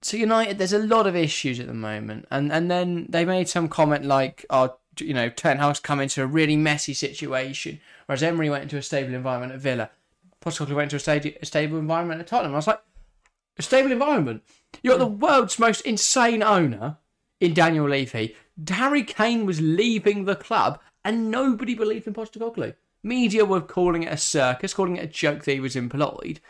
[0.00, 3.48] So United, there's a lot of issues at the moment, and and then they made
[3.48, 8.22] some comment like, "Oh, you know, Ten Hag's come into a really messy situation, whereas
[8.22, 9.90] Emery went into a stable environment at Villa,
[10.42, 12.82] Postecoglou went into a, a stable environment at Tottenham." I was like,
[13.58, 14.42] "A stable environment?
[14.82, 16.98] You got the world's most insane owner
[17.40, 18.36] in Daniel Levy.
[18.68, 22.74] Harry Kane was leaving the club, and nobody believed in Postecoglou.
[23.04, 26.40] Media were calling it a circus, calling it a joke that he was employed."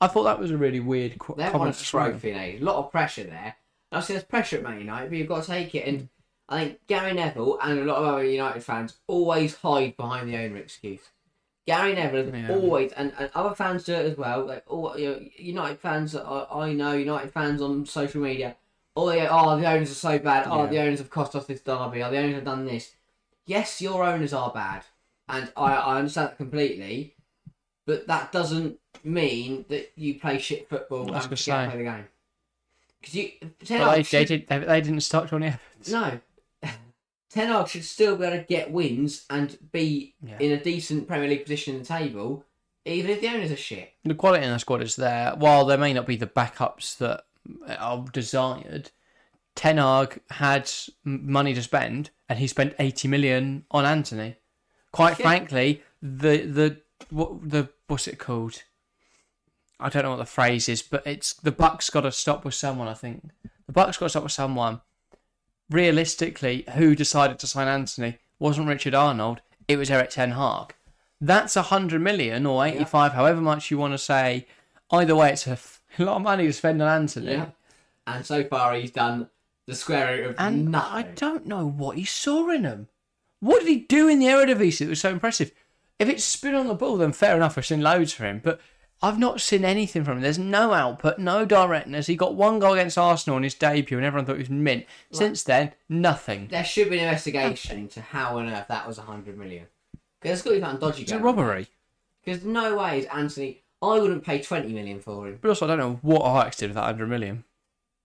[0.00, 2.10] I thought that was a really weird qu- They want comment throw.
[2.10, 2.32] trophy?
[2.32, 3.56] A lot of pressure there.
[3.90, 5.86] And Obviously, there's pressure at Man United, but you've got to take it.
[5.86, 6.08] And
[6.48, 10.36] I think Gary Neville and a lot of other United fans always hide behind the
[10.36, 11.10] owner excuse.
[11.66, 12.50] Gary Neville Yeah.
[12.52, 14.44] always, and, and other fans do it as well.
[14.46, 18.56] Like all you know, United fans that I, I know, United fans on social media,
[18.96, 20.46] oh, they go, oh, the owners are so bad.
[20.48, 20.70] Oh, Yeah.
[20.70, 22.02] the owners have cost us this derby.
[22.02, 22.94] Oh, the owners have done this.
[23.46, 24.84] Yes, your owners are bad,
[25.32, 27.16] and I, I understand that completely.
[27.84, 31.78] But that doesn't mean that you play shit football was and gonna forget to play
[31.78, 32.04] the game.
[33.00, 33.30] Because you,
[33.64, 35.90] Ten But they, Hag they, did, they, they didn't start Jonny Evans.
[35.90, 36.20] no,
[37.30, 40.38] Ten Hag should still be able to get wins and be Yeah.
[40.38, 42.44] in a decent Premier League position in the table,
[42.84, 43.94] even if the owners are shit.
[44.04, 45.32] The quality in the squad is there.
[45.36, 47.24] While there may not be the backups that
[47.80, 48.92] are desired,
[49.56, 50.70] Ten Hag had
[51.04, 54.36] money to spend, and he spent eighty million on Antony.
[54.92, 55.22] Quite Yeah.
[55.24, 58.62] frankly, the the what the what's it called?
[59.80, 62.54] I don't know what the phrase is, but it's the Bucks got to stop with
[62.54, 62.86] someone.
[62.88, 63.30] I think
[63.66, 64.80] the Bucks got to stop with someone.
[65.70, 69.40] Realistically, who decided to sign Antony wasn't Richard Arnold.
[69.68, 70.74] It was Erik Ten Hag.
[71.20, 74.46] That's a hundred million or eighty-five, however much you want to say.
[74.90, 77.32] Either way, it's a f- lot of money to spend on Antony.
[77.32, 77.46] Yeah.
[78.06, 79.30] And so far, he's done
[79.66, 80.92] the square root of And nothing.
[80.92, 82.88] I don't know what he saw in him.
[83.42, 85.50] What did he do in the Eredivisie that was so impressive?
[85.98, 87.58] If it's spin on the ball, then fair enough.
[87.58, 88.60] I've seen loads from him, but
[89.02, 90.22] I've not seen anything from him.
[90.22, 92.06] There's no output, no directness.
[92.06, 94.86] He got one goal against Arsenal in his debut, and everyone thought he was mint.
[95.10, 96.46] Since then, nothing.
[96.52, 99.66] There should be an investigation into how on earth that was a hundred million.
[100.20, 101.66] Because there's got to be something dodgy It's a robbery.
[102.24, 103.64] Because no way is Antony.
[103.82, 105.40] I wouldn't pay twenty million for him.
[105.42, 107.42] But also, I don't know what Ajax did with that hundred million.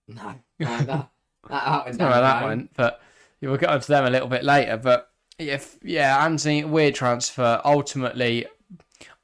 [0.08, 1.10] No, no that that,
[1.48, 3.00] that went know where that went, but
[3.40, 4.76] we'll get onto them a little bit later.
[4.76, 7.60] But if yeah, Antony, weird transfer.
[7.64, 8.46] Ultimately,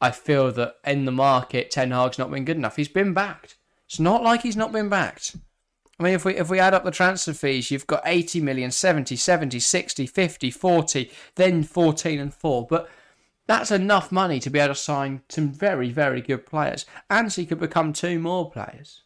[0.00, 2.76] I feel that in the market, Ten Hag's not been good enough.
[2.76, 3.56] He's been backed.
[3.86, 5.36] It's not like he's not been backed.
[5.98, 8.70] I mean, if we if we add up the transfer fees, you've got 80 million,
[8.70, 12.66] 70, 70, 60, 50, 40, then 14 and 4.
[12.68, 12.90] But
[13.46, 16.86] that's enough money to be able to sign some very, very good players.
[17.10, 19.02] Antony could become two more players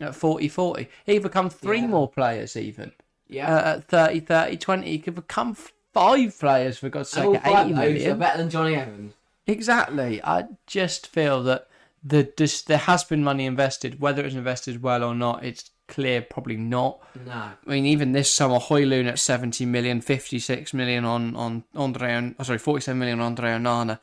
[0.00, 0.88] at 40 40.
[1.04, 1.86] He could become three Yeah.
[1.86, 2.92] more players, even
[3.28, 3.54] Yeah.
[3.54, 4.90] uh, at 30 30 20.
[4.90, 5.54] He could become
[5.96, 9.14] five players, for God's sake, at five 80 of those are better than Jonny Evans.
[9.46, 10.22] Exactly.
[10.22, 11.68] I just feel that
[12.04, 14.00] the this, there has been money invested.
[14.00, 16.98] Whether it's invested well or not, it's clear probably not.
[17.24, 17.32] No.
[17.32, 22.42] I mean, even this summer, Højlund at 70 million, 56 million on on Andre, oh,
[22.42, 23.98] sorry, 47 million on Andre Onana,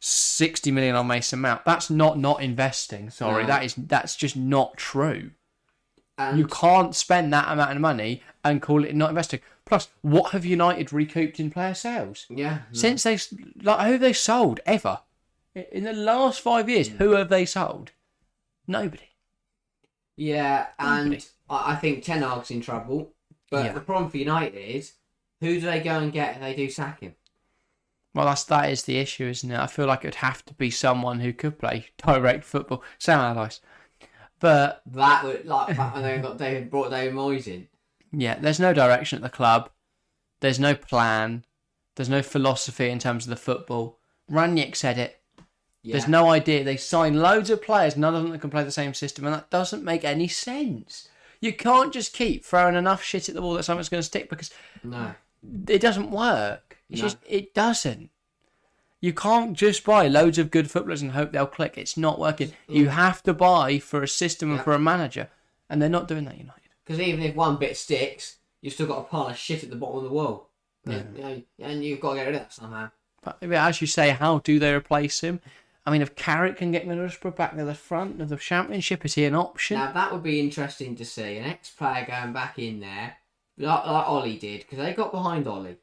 [0.00, 1.64] 60 million on Mason Mount.
[1.64, 3.10] That's not not investing.
[3.10, 3.48] Sorry, No.
[3.48, 5.30] that is that's just not true.
[6.18, 9.40] And You can't spend that amount of money and call it not investing.
[9.64, 12.26] Plus, what have United recouped in player sales?
[12.28, 12.62] yeah.
[12.72, 13.18] Since they
[13.62, 15.00] like who have they sold ever
[15.54, 16.88] in the last five years?
[16.88, 17.92] Who have they sold?
[18.66, 19.10] Nobody.
[20.16, 21.24] Yeah, and Nobody.
[21.50, 23.12] I think Ten Hag's in trouble.
[23.50, 23.72] But Yeah.
[23.72, 24.94] the problem for United is,
[25.40, 27.14] who do they go and get if they do sack him?
[28.14, 29.58] Well, that's that is the issue, isn't it?
[29.58, 32.82] I feel like it'd have to be someone who could play direct football.
[32.98, 33.60] Sam Allardyce.
[34.40, 37.68] But That would like back when they got David brought David Moyes in.
[38.12, 39.70] yeah, there's no direction at the club.
[40.40, 41.44] There's no plan.
[41.96, 43.98] There's no philosophy in terms of the football.
[44.30, 45.20] Rangnick said it.
[45.82, 45.92] Yeah.
[45.94, 46.62] There's no idea.
[46.64, 49.34] They sign loads of players, none of them that can play the same system, and
[49.34, 51.08] that doesn't make any sense.
[51.40, 54.28] You can't just keep throwing enough shit at the wall that something's going to stick
[54.28, 54.50] because
[54.84, 55.14] no.
[55.68, 56.76] it doesn't work.
[56.90, 57.06] It's No.
[57.08, 58.10] just it doesn't.
[59.00, 61.78] You can't just buy loads of good footballers and hope they'll click.
[61.78, 62.52] It's not working.
[62.68, 62.90] You mm.
[62.90, 65.28] have to buy for a system and for a manager,
[65.70, 66.38] and they're not doing that.
[66.38, 66.62] United.
[66.84, 69.76] Because even if one bit sticks, you've still got a pile of shit at the
[69.76, 70.50] bottom of the wall.
[70.84, 70.94] Yeah.
[70.94, 72.90] And, you know, and you've got to get rid of that somehow.
[73.22, 75.40] But as you say, how do they replace him?
[75.84, 79.14] I mean, if Carrick can get Middlesbrough back to the front of the championship, is
[79.14, 79.78] he an option?
[79.78, 83.16] Now that would be interesting to see an ex-player going back in there,
[83.56, 85.76] like, like Ollie did, because they got behind Ollie.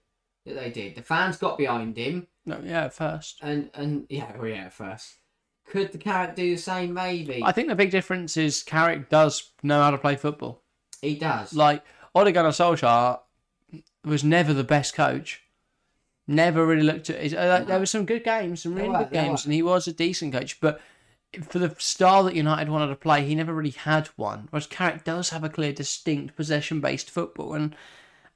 [0.45, 0.95] That they did.
[0.95, 3.39] The fans got behind him, No, yeah, at first.
[3.41, 5.15] and and yeah, well, yeah, at first.
[5.67, 6.93] Could the Carrick do the same?
[6.93, 10.61] Maybe I think the big difference is Carrick does know how to play football.
[11.01, 11.53] he does.
[11.53, 13.19] Like Ole Gunnar Solskjaer
[14.03, 15.41] was never the best coach.
[16.27, 17.21] Never really looked at.
[17.21, 19.47] His, uh, There were some good games, some really were, good games, were.
[19.47, 20.59] and he was a decent coach.
[20.59, 20.81] But
[21.43, 24.47] for the style that United wanted to play, he never really had one.
[24.49, 27.75] Whereas Carrick does have a clear, distinct possession-based football, and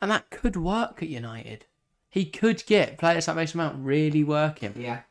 [0.01, 1.65] and that could work at United.
[2.09, 4.73] He could get players like Mason Mount really working.
[4.75, 5.01] Yeah.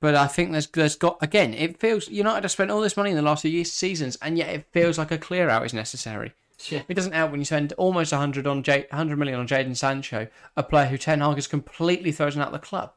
[0.00, 1.52] But I think there's there's got again.
[1.54, 4.38] It feels United have spent all this money in the last few years, seasons, and
[4.38, 6.32] yet it feels like a clear out is necessary.
[6.68, 6.82] Yeah.
[6.88, 10.28] It doesn't help when you spend almost 100 on J- 100 million on Jadon Sancho,
[10.56, 12.92] a player who Ten Hag has completely thrown out the club.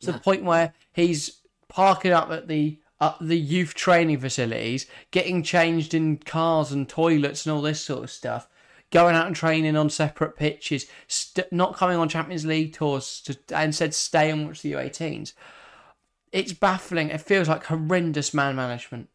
[0.00, 5.42] To the point where he's parking up at the at the youth training facilities, getting
[5.42, 8.48] changed in cars and toilets and all this sort of stuff,
[8.90, 13.36] going out and training on separate pitches, st- not coming on Champions League tours to
[13.54, 15.32] and said stay and watch the U18s.
[16.32, 17.10] It's baffling.
[17.10, 19.08] It feels like horrendous man management.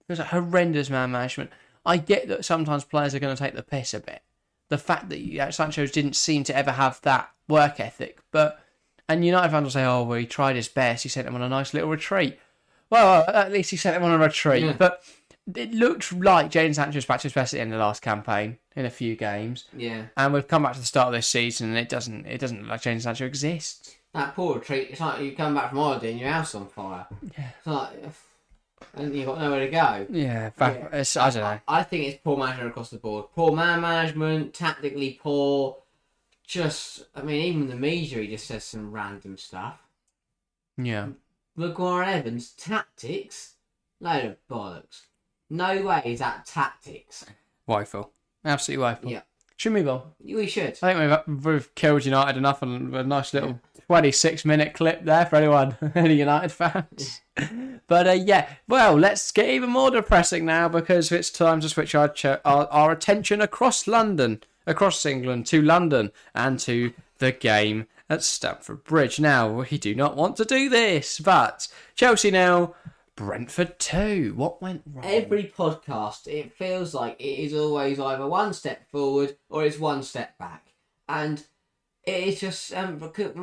[0.00, 1.50] It feels like horrendous man management.
[1.86, 4.22] I get that sometimes players are going to take the piss a bit.
[4.70, 8.64] The fact that yeah, Sancho didn't seem to ever have that work ethic, but
[9.08, 11.02] and United fans will say, "Oh, well, he tried his best.
[11.02, 12.38] He sent him on a nice little retreat."
[12.88, 14.64] Well, at least he sent him on a retreat.
[14.64, 14.72] Yeah.
[14.72, 15.02] But
[15.54, 18.00] it looked like Jadon Sancho's back to his best at the end of the last
[18.02, 20.06] campaign in a few games, Yeah.
[20.16, 22.60] and we've come back to the start of this season, and it doesn't it doesn't
[22.62, 23.96] look like Jadon Sancho exists.
[24.14, 24.88] That poor retreat.
[24.92, 27.06] It's like you come back from holiday and your house on fire.
[27.36, 27.48] Yeah.
[27.58, 27.90] It's like,
[28.94, 30.06] and you've got nowhere to go.
[30.08, 30.98] Yeah, back, Yeah.
[31.00, 31.60] It's, I don't know.
[31.66, 33.26] I think it's poor management across the board.
[33.34, 35.78] Poor man management, tactically poor.
[36.46, 39.80] Just, I mean, even the media, he just says some random stuff.
[40.76, 41.08] Yeah,
[41.56, 43.54] Maguire Evans, tactics?
[44.00, 45.02] Load of bollocks.
[45.54, 47.24] No way is that tactics.
[47.66, 48.12] woeful,
[48.44, 49.10] absolutely woeful.
[49.10, 49.22] Yeah.
[49.56, 50.02] Should we move on?
[50.24, 50.76] We should.
[50.82, 55.26] I think we've, we've killed United enough on a nice little 26 minute clip there
[55.26, 57.20] for anyone, any United fans.
[57.86, 61.94] but uh, yeah, well, let's get even more depressing now because it's time to switch
[61.94, 67.86] our, ch- our, our attention across London, across England, to London and to the game
[68.10, 69.20] at Stamford Bridge.
[69.20, 72.74] Now, we do not want to do this, but Chelsea now,
[73.16, 74.34] Brentford 2.
[74.36, 75.04] What went wrong?
[75.04, 80.02] Every podcast, it feels like it is always either one step forward or it's one
[80.02, 80.66] step back.
[81.08, 81.42] And
[82.04, 82.98] it is just, um,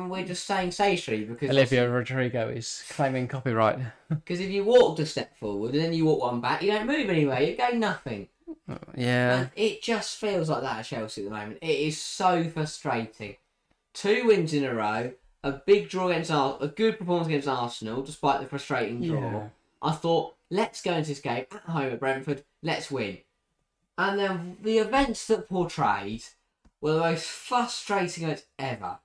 [0.08, 3.78] we're just saying stationary because Olivia Rodrigo is claiming copyright.
[4.08, 6.86] Because if you walked a step forward and then you walk one back, you don't
[6.86, 7.40] move anywhere.
[7.42, 8.28] You gain nothing.
[8.94, 9.38] yeah.
[9.38, 11.58] And it just feels like that at Chelsea at the moment.
[11.62, 13.36] It is so frustrating.
[13.94, 18.02] Two wins in a row, a big draw against Ar- a good performance against Arsenal,
[18.02, 19.18] despite the frustrating draw.
[19.20, 19.48] Yeah.
[19.82, 23.18] I thought, let's go into this game at home at Brentford, let's win.
[23.98, 26.24] And then the events that portrayed
[26.80, 28.98] were the most frustrating events ever.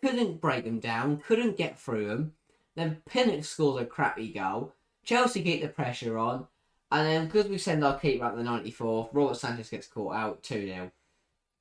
[0.00, 2.32] Couldn't break them down, couldn't get through them.
[2.74, 4.74] Then Pinnock scores a crappy goal.
[5.04, 6.46] Chelsea keep the pressure on.
[6.90, 10.42] And then because we send our keeper up the 94th, Robert Sanchez gets caught out
[10.42, 10.90] 2 0.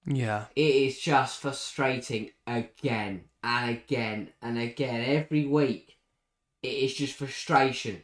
[0.06, 0.46] Yeah.
[0.56, 5.98] It is just frustrating again and again and again every week.
[6.62, 8.04] It is just frustration.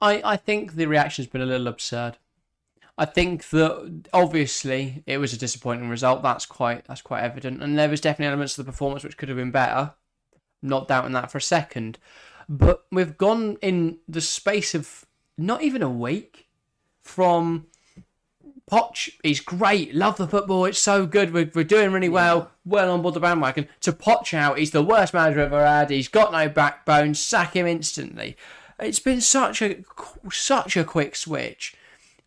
[0.00, 2.18] I, I think the reaction's been a little absurd.
[2.96, 6.22] I think that obviously it was a disappointing result.
[6.22, 9.28] That's quite that's quite evident, and there was definitely elements of the performance which could
[9.28, 9.94] have been better.
[10.62, 11.98] Not doubting that for a second,
[12.48, 15.04] but we've gone in the space of
[15.36, 16.48] not even a week
[17.02, 17.66] from
[18.70, 19.10] Poch.
[19.22, 20.64] He's great, love the football.
[20.64, 21.32] It's so good.
[21.32, 22.50] We're, we're doing really well.
[22.64, 23.68] Well on board the bandwagon.
[23.82, 25.90] To Poch out, he's the worst manager I've ever had.
[25.90, 27.14] He's got no backbone.
[27.14, 28.36] Sack him instantly.
[28.80, 29.84] It's been such a
[30.32, 31.76] such a quick switch,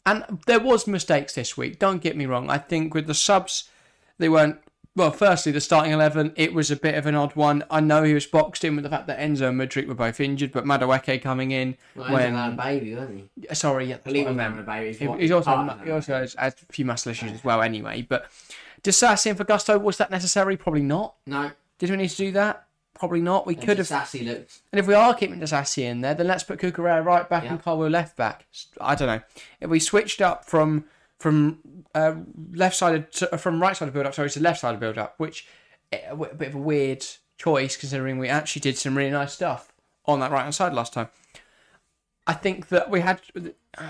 [0.06, 1.80] and there was mistakes this week.
[1.80, 2.50] Don't get me wrong.
[2.50, 3.70] I think with the subs,
[4.18, 4.60] they weren't.
[4.98, 7.64] Well, firstly, the starting eleven, it was a bit of an odd one.
[7.70, 10.20] I know he was boxed in with the fact that Enzo and Mudryk were both
[10.20, 12.34] injured, but Madueke coming in Well, when when...
[12.34, 13.56] had a baby, wasn't he?
[13.56, 14.88] sorry, yeah, I believe what I he having a baby.
[14.88, 17.62] He's, He- He's also he also has, has a few muscle issues as well.
[17.62, 18.26] Anyway, but
[18.84, 20.58] Disasi and for Gusto was that necessary?
[20.58, 21.14] Probably not.
[21.28, 22.66] No, Did we need to do that?
[22.96, 23.46] Probably not.
[23.46, 23.86] We could have.
[23.86, 24.62] Sassy looked.
[24.72, 27.52] And if we are keeping Disasi in there, then let's put Cucurella right back Yeah.
[27.52, 28.48] and Colwill left back.
[28.82, 29.22] I don't know.
[29.62, 30.86] If we switched up from
[31.20, 31.60] from
[31.96, 32.16] uh,
[32.54, 35.48] left sided to, from right sided build up, sorry, to left sided build up, which
[35.92, 37.06] eh, a bit of a weird
[37.38, 39.74] choice considering we actually did some really nice stuff
[40.06, 41.10] on that right hand side last time.
[42.26, 43.22] I think that we had.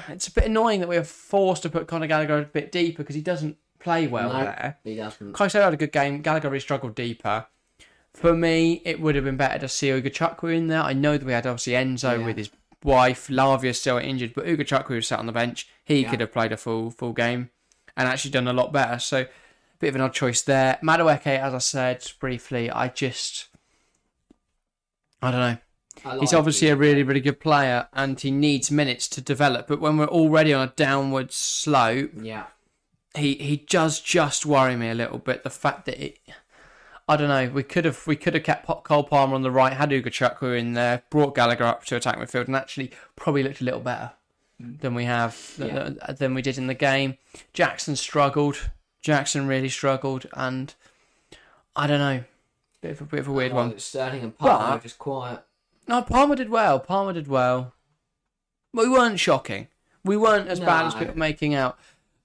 [0.09, 2.97] It's a bit annoying that we were forced to put Conor Gallagher a bit deeper
[3.03, 4.39] because he doesn't play well No.
[4.43, 4.77] there.
[4.83, 5.33] He doesn't.
[5.33, 6.21] Caicedo had a good game.
[6.21, 7.47] Gallagher really struggled deeper.
[8.13, 10.81] For me, it would have been better to see Ugochukwu in there.
[10.81, 12.25] I know that we had obviously Enzo Yeah.
[12.25, 12.49] with his
[12.83, 13.27] wife.
[13.27, 15.67] Lavia still injured, but Ugochukwu was sat on the bench.
[15.83, 16.09] He Yeah.
[16.09, 17.49] could have played a full full game
[17.95, 18.99] and actually done a lot better.
[18.99, 19.27] So, a
[19.79, 20.77] bit of an odd choice there.
[20.83, 23.47] Madueke, as I said briefly, I just,
[25.21, 25.57] I don't know.
[26.05, 29.67] I He's obviously a really, really good player, and he needs minutes to develop.
[29.67, 32.45] But when we're already on a downward slope, Yeah.
[33.15, 35.43] he he does just worry me a little bit.
[35.43, 36.19] The fact that it,
[37.07, 37.49] I don't know.
[37.53, 40.73] We could have we could have kept Cole Palmer on the right, had Ugochukwu in
[40.73, 44.11] there, brought Gallagher up to attack midfield, and actually probably looked a little better
[44.61, 44.79] mm.
[44.81, 45.89] than we have Yeah.
[45.89, 47.17] than, than we did in the game.
[47.53, 48.69] Jackson struggled.
[49.01, 50.73] Jackson really struggled, and
[51.75, 52.23] I don't know.
[52.81, 53.79] Bit of a bit of a weird one.
[53.79, 55.43] Sterling and Palmer But- just quiet.
[55.87, 56.81] No, Palmer did well.
[56.81, 57.73] Palmer did well.
[58.73, 59.69] We weren't shocking.
[60.03, 60.99] We weren't as bad as No.
[60.99, 61.79] people making out.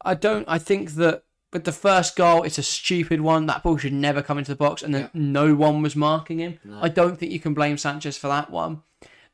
[0.05, 0.45] I don't.
[0.49, 3.47] I think that with the first goal, it's a stupid one.
[3.47, 5.09] That ball should never come into the box, and then Yeah.
[5.15, 6.59] no one was marking him.
[6.65, 6.79] No.
[6.83, 8.83] I don't think you can blame Sanchez for that one.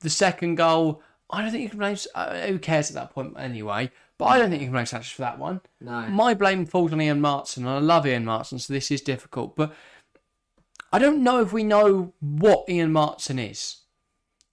[0.01, 1.97] The second goal, I don't think you can blame.
[2.15, 3.91] Uh, who cares at that point anyway?
[4.17, 5.61] But I don't think you can blame Sanchez for that one.
[5.81, 6.07] No.
[6.09, 9.55] My blame falls on Ian Maatsen, and I love Ian Maatsen, so this is difficult.
[9.55, 9.73] But
[10.93, 13.77] I don't know if we know what Ian Maatsen is.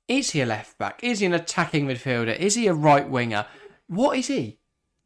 [0.08, 1.04] Is he a left back?
[1.04, 2.38] Is he an attacking midfielder?
[2.38, 3.48] Is he a right winger?
[3.88, 4.60] What is he?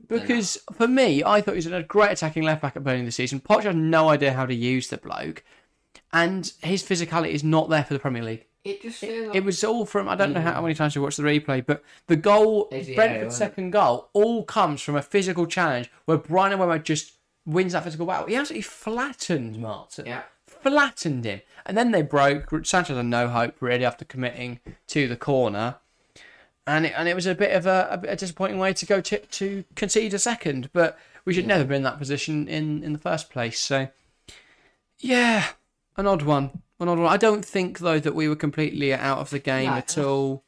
[0.08, 3.16] Because for me, I thought he was a great attacking left back at Burnley this
[3.16, 3.40] season.
[3.40, 5.44] Poch had no idea how to use the bloke,
[6.12, 8.46] and his physicality is not there for the Premier League.
[8.64, 11.02] It just like It was all from I don't know how, how many times we
[11.02, 15.46] watched the replay, but the goal, area, Brentford's second goal, all comes from a physical
[15.46, 17.14] challenge where Bryan Mbeumo just
[17.46, 18.28] wins that physical battle.
[18.28, 20.24] He absolutely flattened Maatsen, yeah.
[20.46, 22.50] flattened him, and then they broke.
[22.66, 25.78] Sanchez had no hope really after committing to the corner,
[26.70, 29.20] and it, and it was a bit of a, a, disappointing way to go to,
[29.20, 30.70] to concede a second.
[30.72, 33.60] But we should never be in that position in in the first place.
[33.60, 33.90] So
[35.00, 35.48] yeah,
[35.98, 36.62] an odd one.
[36.80, 37.12] An odd one.
[37.12, 39.78] I don't think though that we were completely out of the game No.
[39.78, 40.44] at all.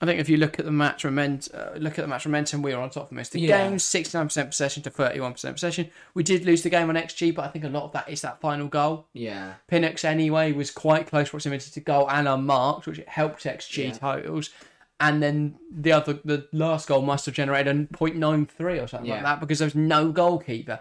[0.00, 2.62] I think if you look at the match moment, uh, look at the match momentum,
[2.62, 3.68] we were on top of most of the Yeah.
[3.68, 3.78] game.
[3.80, 5.90] Sixty nine percent possession to thirty one percent possession.
[6.14, 8.20] We did lose the game on XG, but I think a lot of that is
[8.20, 9.06] that final goal.
[9.12, 9.54] Yeah.
[9.66, 13.92] Pinnock's anyway was quite close proximity to goal and unmarked, which helped XG Yeah.
[13.92, 14.50] totals.
[15.00, 19.22] And then the other, the last goal must have generated a 0.93 or something like
[19.22, 20.80] that because there was no goalkeeper.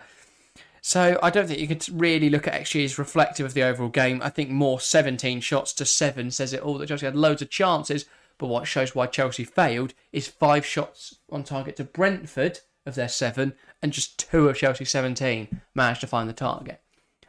[0.81, 3.89] So I don't think you could really look at XG as reflective of the overall
[3.89, 4.21] game.
[4.23, 6.77] I think more 17 shots to seven says it all.
[6.77, 8.05] That Chelsea had loads of chances,
[8.37, 13.09] but what shows why Chelsea failed is five shots on target to Brentford of their
[13.09, 13.53] seven,
[13.83, 16.81] and just two of Chelsea's 17 managed to find the target.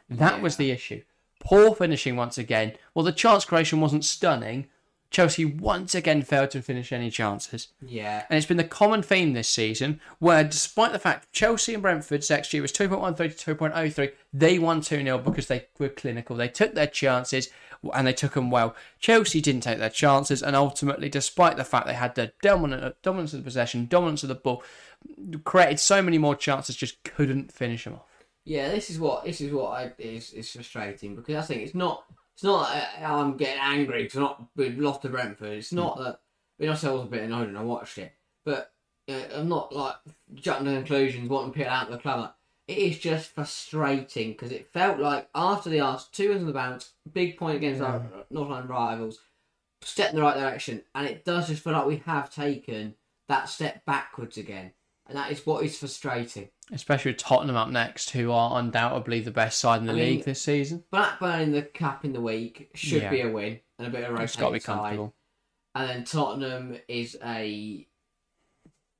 [0.09, 1.03] That was the issue.
[1.39, 2.73] Poor finishing once again.
[2.93, 4.67] Well, the chance creation wasn't stunning.
[5.09, 7.69] Chelsea once again failed to finish any chances.
[7.81, 8.25] Yeah.
[8.29, 12.29] And it's been the common theme this season where, despite the fact Chelsea and Brentford's
[12.29, 16.35] XG was 2.13 to 2.03, they won 2 0 because they were clinical.
[16.35, 17.49] They took their chances
[17.93, 18.75] and they took them well.
[18.99, 23.33] Chelsea didn't take their chances, and ultimately, despite the fact they had the dominant, dominance
[23.33, 24.63] of the possession, dominance of the ball,
[25.45, 28.25] created so many more chances, just couldn't finish them off.
[28.43, 31.75] Yeah, this is what this is what I, is is frustrating because I think it's
[31.75, 32.03] not
[32.39, 35.57] it's not that I'm getting angry because not we've lost to Brentford.
[35.57, 36.21] It's not that
[36.57, 38.13] I mean, I was a bit annoyed when I watched it,
[38.45, 38.71] but
[39.09, 39.95] uh, I'm not like
[40.35, 42.19] jumping to conclusions, wanting people out of the club.
[42.21, 42.33] Like,
[42.69, 46.53] it is just frustrating because it felt like after the Arse, two wins on the
[46.53, 49.19] bounce, big point against our North London rivals,
[49.81, 52.95] step in the right direction, and it does just feel like we have taken
[53.27, 54.71] that step backwards again,
[55.09, 56.47] and that is what is frustrating.
[56.71, 60.05] Especially with Tottenham up next, who are undoubtedly the best side in the I mean,
[60.05, 60.83] league this season.
[60.91, 63.09] Blackburn in the cup in the week should Yeah.
[63.09, 64.75] be a win and a bit of a It's got to be side.
[64.75, 65.15] comfortable.
[65.75, 67.85] And then Tottenham is a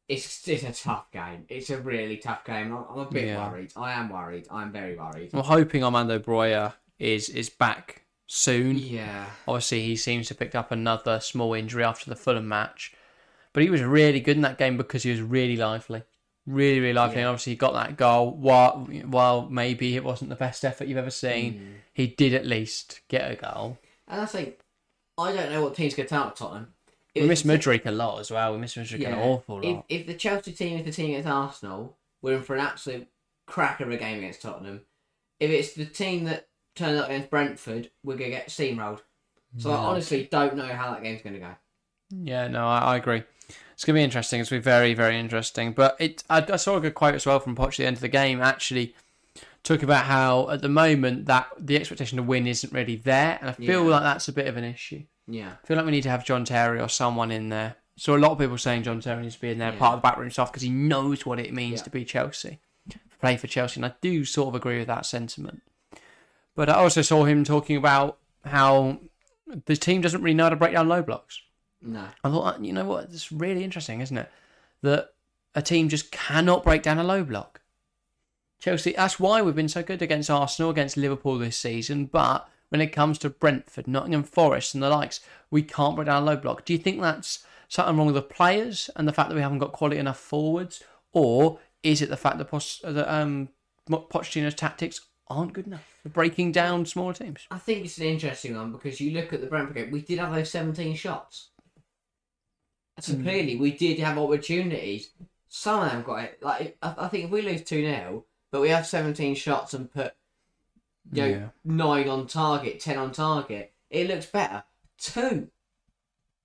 [0.08, 1.46] it's it's a tough game.
[1.50, 2.76] It's a really tough game.
[2.76, 3.50] I'm, I'm a bit Yeah.
[3.50, 3.72] worried.
[3.76, 4.48] I am worried.
[4.50, 5.30] I'm very worried.
[5.34, 8.78] I'm hoping Armando Broja is is back soon.
[8.78, 9.28] Yeah.
[9.48, 12.94] Obviously, he seems to have picked up another small injury after the Fulham match,
[13.54, 16.04] but he was really good in that game because he was really lively,
[16.46, 17.16] really really lively.
[17.18, 17.22] Yeah.
[17.22, 18.32] And obviously, he got that goal.
[18.32, 21.74] While while maybe it wasn't the best effort you've ever seen, Mm.
[21.94, 23.78] he did at least get a goal.
[24.08, 24.60] And I think
[25.18, 26.74] I don't know what team's get out of Tottenham.
[27.16, 28.54] We miss Mudryk a lot as well.
[28.54, 29.86] We miss Mudryk an awful lot.
[29.90, 33.08] if the Chelsea team is the team against Arsenal, we're in for an absolute
[33.46, 34.82] cracker of a game against Tottenham.
[35.40, 39.02] If it's the team that turns up against Brentford, we're going to get steamrolled.
[39.58, 41.56] So I honestly don't know how that game's going to go.
[42.12, 43.24] Yeah, no, I, I agree.
[43.74, 44.40] It's going to be interesting.
[44.42, 45.72] It's going to be very, very interesting.
[45.72, 47.96] But it, I, I saw a good quote as well from Poch at the end
[47.98, 48.42] of the game.
[48.42, 48.94] Actually,
[49.64, 53.50] talking about how at the moment that the expectation to win isn't really there, and
[53.50, 53.90] I feel Yeah.
[53.92, 55.04] like that's a bit of an issue.
[55.28, 55.54] Yeah.
[55.64, 57.76] I feel like we need to have John Terry or someone in there.
[57.98, 59.80] So a lot of people saying John Terry needs to be in there, Yeah.
[59.80, 61.84] part of the backroom stuff, because he knows what it means Yeah.
[61.84, 62.60] to be Chelsea,
[63.22, 65.62] play for Chelsea, and I do sort of agree with that sentiment.
[66.56, 69.00] But I also saw him talking about how
[69.66, 71.42] the team doesn't really know how to break down low blocks.
[71.82, 72.06] No.
[72.24, 74.30] I thought, you know what, it's really interesting, isn't it?
[74.82, 75.10] That
[75.56, 77.62] a team just cannot break down a low block.
[78.60, 82.06] Chelsea, that's why we've been so good against Arsenal, against Liverpool this season.
[82.06, 86.24] But when it comes to Brentford, Nottingham Forest, and the likes, we can't break down
[86.24, 86.66] a low block.
[86.66, 89.60] Do you think that's something wrong with the players and the fact that we haven't
[89.60, 90.84] got quality enough forwards?
[91.14, 93.50] Or is it the fact that, Poch- that um,
[93.90, 97.46] Pochettino's tactics aren't good enough for breaking down smaller teams.
[97.52, 99.92] I think it's an interesting one because you look at the Brentford game.
[99.92, 101.50] We did have those seventeen shots,
[103.00, 103.24] so Hmm.
[103.24, 105.10] clearly we did have opportunities.
[105.48, 106.44] Some of them got it.
[106.44, 109.92] Like I, I think if we lose two 0 but we have seventeen shots and
[109.92, 110.14] put
[111.12, 111.50] you know, Yeah.
[111.64, 114.64] nine on target, ten on target, it looks better.
[114.98, 115.50] Two.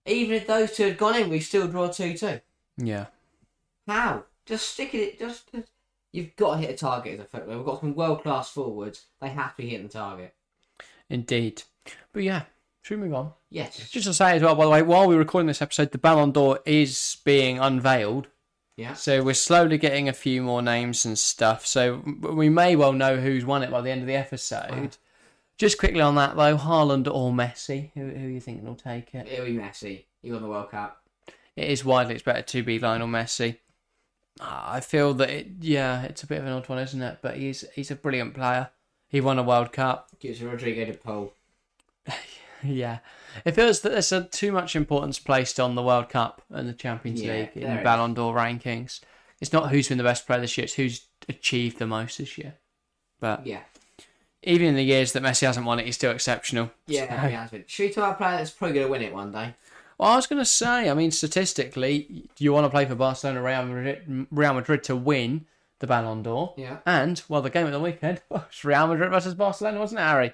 [0.06, 2.40] Even if those two had gone in, we still draw two two.
[2.76, 3.06] Yeah.
[3.86, 4.24] How?
[4.46, 5.18] Just stick it.
[5.18, 5.68] Just, just
[6.12, 7.56] you've got to hit a target as a footballer.
[7.58, 9.06] We've got some world class forwards.
[9.20, 10.34] They have to be hitting the target.
[11.10, 11.62] Indeed.
[12.12, 12.42] But yeah,
[12.84, 13.32] should we move on?
[13.48, 13.88] Yes.
[13.90, 16.32] Just to say as well, by the way, while we're recording this episode, the Ballon
[16.32, 18.28] d'Or is being unveiled.
[18.76, 18.92] Yeah.
[18.92, 21.66] So we're slowly getting a few more names and stuff.
[21.66, 24.98] So we may well know who's won it by the end of the episode.
[25.56, 29.14] Just quickly on that though, Haaland or Messi, who, who are you thinking will take
[29.14, 29.28] it?
[29.28, 30.04] It'll be Messi.
[30.20, 31.00] He won the World Cup.
[31.56, 33.56] It is widely expected to be Lionel Messi.
[34.42, 37.20] Ah, I feel that it, yeah, it's a bit of an odd one, isn't it?
[37.22, 38.68] But he's he's a brilliant player.
[39.08, 40.10] He won a World Cup.
[40.18, 41.32] Gives Rodrigo de Paul.
[42.64, 42.98] Yeah,
[43.44, 46.72] it feels that there's a, too much importance placed on the World Cup and the
[46.72, 47.84] Champions Yeah, League in is.
[47.84, 49.00] Ballon d'Or rankings.
[49.40, 52.38] It's not who's been the best player this year; it's who's achieved the most this
[52.38, 52.54] year.
[53.20, 53.60] But Yeah.
[54.42, 56.70] even in the years that Messi hasn't won it, he's still exceptional.
[56.86, 57.64] Yeah, So- he has been.
[57.66, 59.54] Should we talk about a player that's probably going to win it one day?
[59.98, 63.42] Well, I was going to say, I mean, statistically, you want to play for Barcelona,
[63.42, 65.46] Real Madrid, Real Madrid to win
[65.78, 66.52] the Ballon d'Or.
[66.56, 66.78] Yeah.
[66.84, 70.32] And, well, the game of the weekend was Real Madrid versus Barcelona, wasn't it, Harry?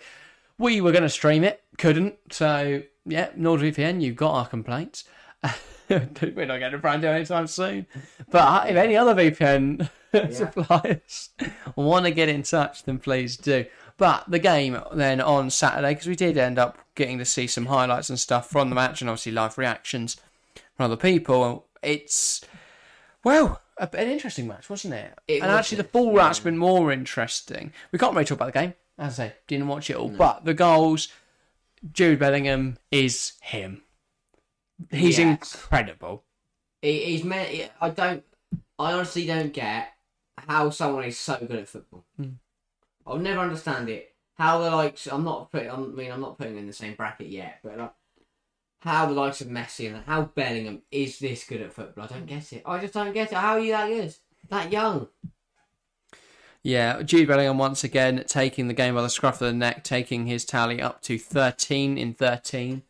[0.61, 2.17] We were going to stream it, couldn't.
[2.31, 5.05] So, yeah, NordVPN, you've got our complaints.
[5.89, 7.87] we're not getting a brand new anytime soon.
[8.31, 9.89] But uh, if any other VPN
[10.35, 11.31] suppliers
[11.77, 13.65] want to get in touch, then please do.
[13.97, 17.65] But the game then on Saturday, because we did end up getting to see some
[17.65, 20.19] highlights and stuff from the match, and obviously live reactions
[20.77, 21.69] from other people.
[21.83, 22.45] It's
[23.25, 25.19] well, a, an interesting match, wasn't it?
[25.27, 25.91] It and was, actually, the yeah.
[25.91, 27.73] full wrap's been more interesting.
[27.93, 30.11] We can't really talk about the game, as I say, didn't watch it all.
[30.11, 31.09] But the goals,
[31.91, 33.83] Jude Bellingham is him.
[34.91, 36.25] He's incredible.
[36.83, 37.71] He, he's meant.
[37.81, 38.23] I don't.
[38.79, 39.89] I honestly don't get
[40.37, 42.05] how someone is so good at football.
[42.17, 42.35] Hmm.
[43.07, 44.15] I'll never understand it.
[44.35, 45.07] How the likes.
[45.07, 45.71] I'm not putting.
[45.71, 47.93] I mean, I'm not putting in the same bracket yet, but like,
[48.81, 52.05] how the likes of Messi and how Bellingham is this good at football.
[52.05, 52.63] I don't get it.
[52.67, 53.39] I just don't get it.
[53.39, 54.15] How are you that good?
[54.51, 55.09] That young?
[56.63, 60.27] Yeah, Jude Bellingham once again taking the game by the scruff of the neck, taking
[60.27, 62.83] his tally up to 13 in 13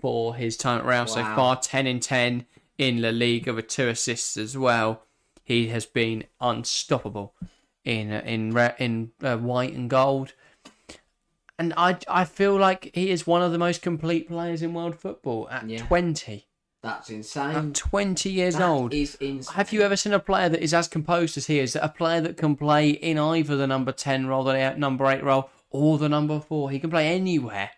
[0.00, 2.46] for his time at Real so far, 10 in 10
[2.78, 5.02] in La Liga with two assists as well.
[5.44, 7.34] He has been unstoppable
[7.84, 10.32] in uh, in in uh, white and gold.
[11.58, 14.98] And I, I feel like he is one of the most complete players in world
[14.98, 15.84] football at Yeah.
[15.86, 16.46] 20.
[16.82, 17.54] That's insane.
[17.54, 18.92] At 20 years That old.
[18.92, 19.54] is insane.
[19.54, 21.76] Have you ever seen a player that is as composed as he is?
[21.76, 25.22] A player that can play in either the number 10 role, the uh, number 8
[25.22, 26.70] role, or the number 4.
[26.70, 27.70] He can play anywhere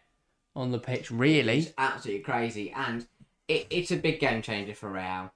[0.57, 1.59] on the pitch, really.
[1.59, 3.07] It's absolutely crazy, and
[3.47, 5.33] it, it's a big game changer for Real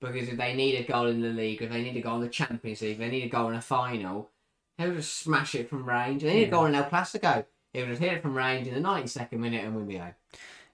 [0.00, 2.22] because if they need a goal in the league, if they need a goal in
[2.22, 4.30] the Champions League, if they need a goal in a final,
[4.78, 6.22] he'll just smash it from range.
[6.22, 7.44] They need a goal in El Clasico.
[7.72, 10.14] He'll just hit it from range in the 92nd minute and win the game.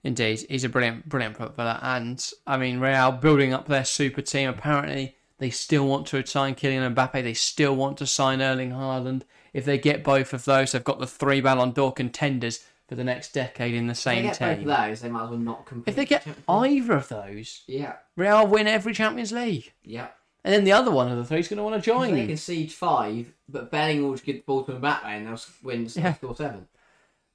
[0.04, 1.78] Indeed, he's a brilliant, brilliant footballer.
[1.82, 4.48] And, I mean, Real building up their super team.
[4.48, 7.22] Apparently, they still want to sign Kylian Mbappe.
[7.22, 9.22] They still want to sign Erling Haaland.
[9.52, 13.02] If they get both of those, they've got the three Ballon d'Or contenders for the
[13.04, 14.88] next decade in the same If they get both of team.
[14.90, 15.88] those, they might as well not compete.
[15.90, 16.82] If they get for the Champions League.
[16.82, 19.72] either of those, yeah, Real win every Champions League.
[19.82, 20.08] yeah.
[20.44, 22.14] And then the other one of the three is going to want to If join.
[22.14, 25.88] they concede five, but Bellingham will just give the ball to Mbappe and they'll win
[25.92, 26.14] Yeah.
[26.14, 26.68] score seven.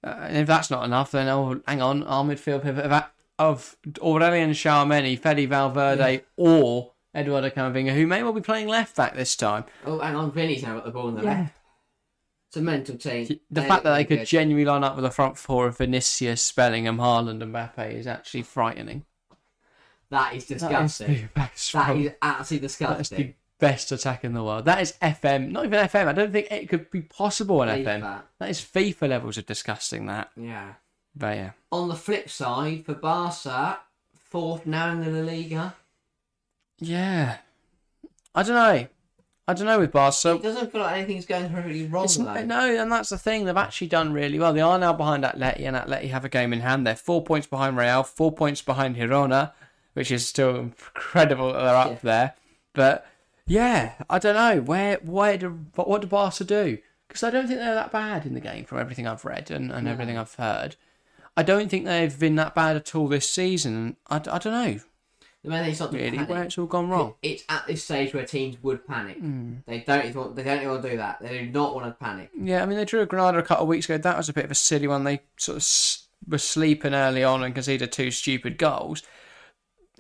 [0.04, 3.04] Uh, and if that's not enough, then oh, hang on, our midfield pivot of,
[3.38, 9.16] of Aurélien Tchouaméni, Fede Valverde, or Eduardo Camavinga, who may well be playing left back
[9.16, 9.66] this time.
[9.86, 11.54] Oh, hang on, Vinny's now got the ball in the left.
[12.48, 13.28] It's a mental team.
[13.28, 14.28] The They fact that they could good.
[14.28, 18.42] genuinely line up with a front four of Vinicius, Bellingham, Haaland, and Mbappe is actually
[18.42, 19.06] frightening.
[20.10, 21.08] That is disgusting.
[21.08, 22.78] That is the best, That absolutely that is
[23.10, 23.36] disgusting.
[23.62, 24.66] Best attack in the world.
[24.66, 26.08] That is FM, not even FM.
[26.08, 28.22] I don't think it could be possible on FM.
[28.40, 30.08] That is FIFA levels of disgusting.
[30.08, 30.74] That, Yeah.
[31.16, 31.52] but yeah.
[31.72, 33.80] On the flip side, for Barca,
[34.18, 35.76] fourth now in the La Liga.
[36.80, 37.38] Yeah.
[38.34, 38.88] I don't know.
[39.48, 40.36] I don't know with Barca.
[40.36, 42.44] It doesn't feel like anything's going really wrong though.
[42.46, 43.46] no, and that's the thing.
[43.46, 44.54] They've actually done really well.
[44.54, 46.86] They are now behind Atleti, and Atleti have a game in hand.
[46.88, 49.52] They're four points behind Real, four points behind Girona,
[49.94, 51.98] which is still incredible that they're up Yeah.
[52.04, 52.34] there.
[52.74, 53.06] But
[53.48, 56.78] yeah, I don't know where where do what do Barca do?
[57.08, 59.72] Because I don't think they're that bad in the game from everything I've read and,
[59.72, 59.92] and No.
[59.92, 60.76] everything I've heard.
[61.36, 63.98] I don't think they've been that bad at all this season.
[64.10, 64.80] I, I don't know.
[65.44, 66.30] The main thing is not Really, panic.
[66.30, 67.16] where it's all gone wrong.
[67.24, 69.18] It's at this stage where teams would panic.
[69.18, 69.56] Hmm.
[69.66, 71.18] They don't even want, they don't even want to do that.
[71.20, 72.30] They do not want to panic.
[72.40, 73.98] Yeah, I mean they drew a Granada a couple of weeks ago.
[73.98, 75.04] That was a bit of a silly one.
[75.04, 79.02] They sort of s- were sleeping early on and conceded two stupid goals.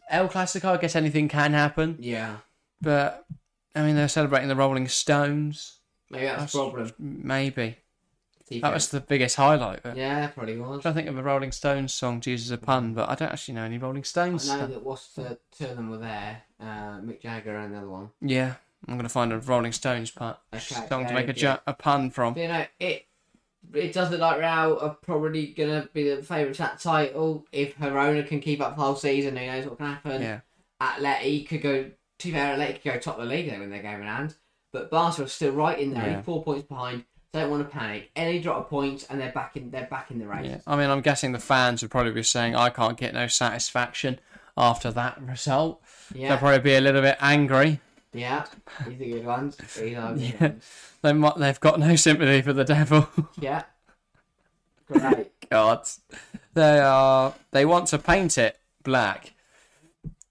[0.10, 2.38] El Clasico, I guess anything can happen, Yeah,
[2.82, 3.26] but
[3.76, 5.80] I mean they're celebrating the Rolling Stones.
[6.10, 6.94] maybe that's, the problem.
[7.00, 7.78] Maybe
[8.60, 9.84] that was the biggest highlight.
[9.84, 10.76] But yeah, probably was.
[10.76, 13.10] I'm trying to think of a Rolling Stones song to use as a pun, but
[13.10, 14.50] I don't actually know any Rolling Stones.
[14.50, 14.70] I know stuff.
[14.72, 16.44] that what's the two of them were there.
[16.60, 18.10] Uh, Mick Jagger and the other one.
[18.22, 18.56] Yeah,
[18.88, 22.12] I'm gonna find a Rolling Stones pun Okay, song to make a, ju- a pun
[22.12, 22.34] from.
[22.34, 23.06] But, you know, it
[23.74, 27.46] it does look like Real are probably gonna be the favourites at title.
[27.52, 30.22] If Girona can keep up the whole season, who knows what can happen.
[30.22, 30.40] Yeah,
[30.82, 31.92] Atleti could go.
[32.22, 34.36] To be fair, Atleti could go top of the league when they're game in hand.
[34.74, 36.22] But Barca are still right in there, Yeah.
[36.22, 37.06] four points behind.
[37.34, 38.10] Don't want to panic.
[38.16, 39.72] Any drop of points and they're back in.
[39.72, 40.46] They're back in the race.
[40.50, 40.58] yeah.
[40.68, 44.20] I mean, I'm guessing the fans would probably be saying, "I can't get no satisfaction."
[44.58, 45.82] After that result,
[46.14, 47.80] Yeah, they'll probably be a little bit angry.
[48.12, 48.46] yeah.
[48.86, 49.56] These are good ones.
[49.56, 50.52] These are good Yeah.
[51.02, 53.08] They might, they've got no sympathy for the devil.
[53.40, 53.64] Yeah.
[54.88, 55.50] Great.
[55.50, 55.88] God,
[56.54, 57.34] they are.
[57.52, 59.34] They want to paint it black.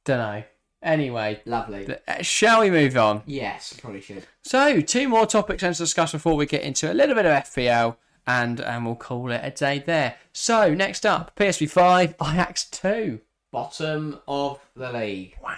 [0.04, 0.42] Don't know.
[0.82, 1.84] Anyway, Lovely.
[1.86, 3.22] th- uh, shall we move on?
[3.26, 4.24] Yes, probably should.
[4.42, 7.96] So, two more topics to discuss before we get into a little bit of FPL,
[8.26, 10.16] and and we'll call it a day there.
[10.32, 13.20] So, next up, PSV five, Ajax two.
[13.52, 15.36] Bottom of the league.
[15.42, 15.56] Wow.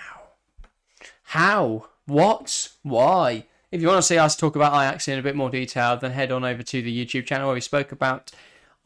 [1.25, 1.89] How?
[2.07, 2.71] What?
[2.83, 3.47] Why?
[3.71, 6.11] If you want to see us talk about Ajax in a bit more detail, then
[6.13, 8.33] head on over to the YouTube channel where we spoke about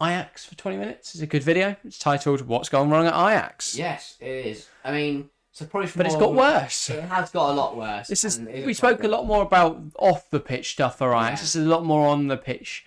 [0.03, 1.15] Ajax for 20 minutes.
[1.15, 1.77] It's a good video.
[1.85, 3.77] It's titled What's Gone Wrong at Ajax.
[3.77, 4.69] Yes, it is.
[4.85, 5.91] I mean, so probably.
[5.97, 6.91] But it's got worse.
[6.91, 8.09] It has got a lot worse.
[8.09, 11.25] This is we spoke a lot more about off the pitch stuff for Ajax.
[11.25, 11.43] Yeah.
[11.45, 12.85] This is a lot more on the pitch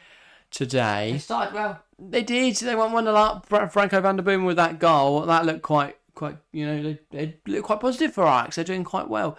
[0.55, 0.59] good.
[0.59, 1.17] They today.
[1.17, 1.81] started well.
[1.97, 2.57] They did.
[2.57, 3.49] They went one 0 up.
[3.49, 5.21] Branco van den Boomen with that goal.
[5.21, 6.37] That looked quite quite.
[6.51, 8.57] You know, they, they looked quite positive for Ajax.
[8.57, 9.35] They're doing quite well.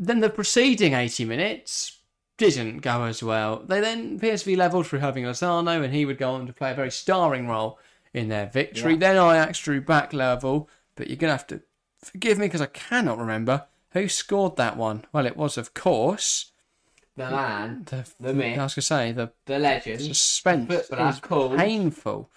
[0.00, 2.00] Then the preceding eighty minutes
[2.38, 3.62] didn't go as well.
[3.64, 6.74] They then PSV levelled through Hirving Lozano, and he would go on to play a
[6.74, 7.78] very starring role
[8.12, 8.94] in their victory.
[8.94, 8.98] Yeah.
[8.98, 11.62] Then Ajax drew back level, but you're gonna have to
[12.02, 15.04] forgive me because I cannot remember who scored that one.
[15.12, 16.52] Well, it was of course
[17.16, 18.06] The man, the.
[18.20, 18.58] The myth.
[18.58, 20.02] I was gonna say the the legend.
[20.02, 22.30] suspense But- that's is painful.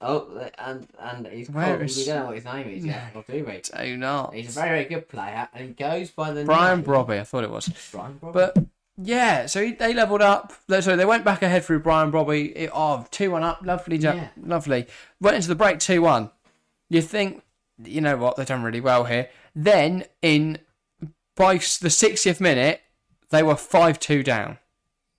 [0.00, 1.82] Oh, and and he's Where called.
[1.82, 3.62] is- We don't know what his name is yet, or do we?
[3.84, 4.34] Do not.
[4.34, 7.24] He's a very, very good player, and he goes by the Brian name Brobbey, I
[7.24, 7.68] thought it was.
[7.92, 8.32] Brian Brobbey.
[8.34, 8.56] But
[8.98, 10.52] yeah, so he- they levelled up.
[10.68, 12.52] So they went back ahead through Brian Brobbey.
[12.54, 13.60] It, oh, 2 1 up.
[13.64, 14.28] Lovely, Yeah.
[14.42, 14.86] lovely.
[15.20, 16.30] Went into the break 2 1.
[16.90, 17.42] You think,
[17.82, 19.28] you know what, they've done really well here.
[19.54, 20.58] Then, in
[21.36, 22.82] by the 60th minute,
[23.30, 24.58] they were 5 2 down.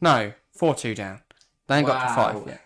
[0.01, 1.21] No, 4 2 down.
[1.67, 2.61] They ain't got to 5 yet.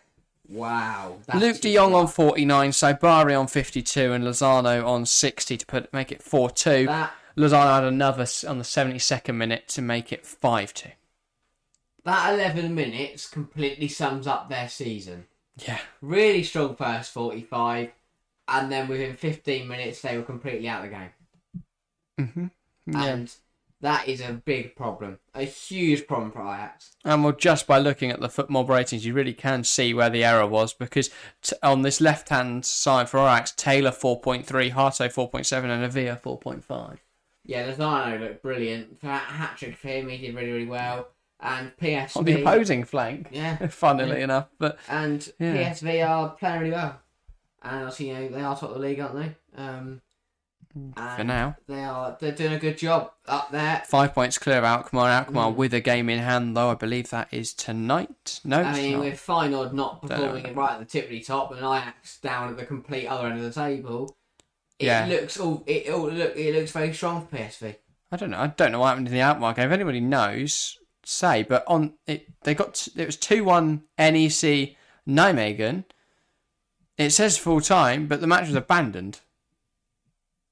[0.47, 5.93] wow, Luuk de Jong on 49, Saibari on 52, and Lozano on 60 to put
[5.93, 6.85] make it 4 2.
[6.87, 10.89] that Lozano had another on the 72nd minute to make it 5 2.
[12.03, 15.25] that eleven minutes completely sums up their season.
[15.57, 15.79] Yeah.
[16.01, 17.91] Really strong first forty-five,
[18.51, 21.11] and then within fifteen minutes they were completely out of the game.
[22.17, 22.47] hmm
[22.91, 23.05] Yeah.
[23.05, 23.33] And
[23.81, 26.91] that is a big problem, a huge problem for Ajax.
[27.05, 30.23] And well, just by looking at the football ratings, you really can see where the
[30.25, 31.09] error was because
[31.41, 36.97] t- on this left hand side for Ajax, Taylor 4.3, Hato 4.7, and Avila 4.5.
[37.45, 38.99] Yeah, Lozano looked brilliant.
[39.01, 41.07] That Hat trick for him, he did really, really well.
[41.39, 44.23] And PSV, On the opposing flank, yeah, funnily Yeah.
[44.25, 44.49] enough.
[44.59, 45.71] But and Yeah.
[45.71, 46.99] PSV are playing really well.
[47.61, 49.35] And obviously, you know, they are top of the league, aren't they?
[49.61, 50.01] Um,
[51.15, 52.15] for now, they are.
[52.19, 53.81] They're doing a good job up there.
[53.87, 55.25] five points clear of Alkmaar.
[55.25, 56.69] Come on, with a game in hand, though.
[56.69, 58.39] I believe that is tonight.
[58.43, 59.01] No, I it's mean, not.
[59.01, 60.53] with Feyenoord not performing know.
[60.53, 63.51] right at the tippity top and Ajax down at the complete other end of the
[63.51, 64.15] table,
[64.77, 65.07] it Yeah.
[65.07, 67.75] looks all it all look it looks very strong for PSV.
[68.11, 68.39] I don't know.
[68.39, 69.43] I don't know what happened in the game.
[69.43, 71.43] If anybody knows, say.
[71.43, 74.75] But on it, they got t- it was two one NEC
[75.07, 75.85] Nijmegen.
[76.99, 79.21] It says full time, but the match was abandoned.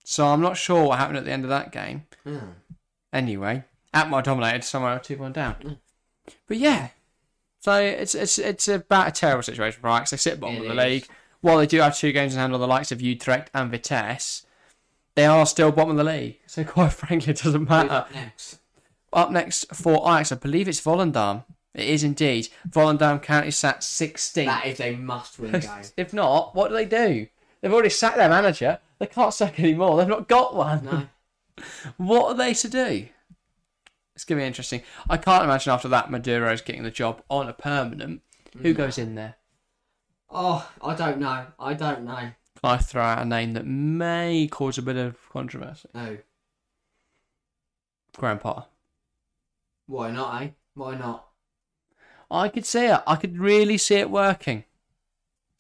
[0.04, 2.06] So I'm not sure what happened at the end of that game.
[2.24, 2.38] Hmm.
[3.14, 5.56] Anyway, Alkmaar dominated somewhere two one down.
[5.56, 5.78] Mm.
[6.48, 6.90] But yeah,
[7.60, 10.12] so it's it's it's about a terrible situation for Ajax.
[10.12, 10.88] They sit bottom It of the is.
[10.88, 11.08] league.
[11.42, 14.46] While they do have two games in hand on the likes of Utrecht and Vitesse,
[15.16, 16.40] they are still bottom of the league.
[16.48, 17.92] So quite frankly, it doesn't matter.
[17.92, 18.60] up next?
[19.14, 21.44] Up next for Ajax, I believe it's Volendam.
[21.74, 22.50] It is indeed.
[22.68, 24.46] Volendam County sat 16th.
[24.46, 25.84] That is a must-win game.
[25.96, 27.28] if not, what do they do?
[27.62, 28.80] They've already sacked their manager.
[29.00, 29.98] They can't sack anymore.
[29.98, 30.86] They've not got one.
[30.86, 31.08] No,
[31.98, 33.08] What are they to do?
[34.16, 34.82] It's going to be interesting.
[35.10, 38.22] I can't imagine after that Maduro's getting the job on a permanent.
[38.60, 39.36] Who goes in there?
[40.32, 41.46] oh, I don't know.
[41.60, 42.16] I don't know.
[42.16, 45.88] Can I throw out a name that may cause a bit of controversy?
[45.94, 46.18] No,
[48.18, 48.66] Graham Potter.
[49.86, 50.50] Why not, eh?
[50.74, 51.27] Why not?
[52.30, 53.02] I could see it.
[53.08, 54.64] I could really see it working.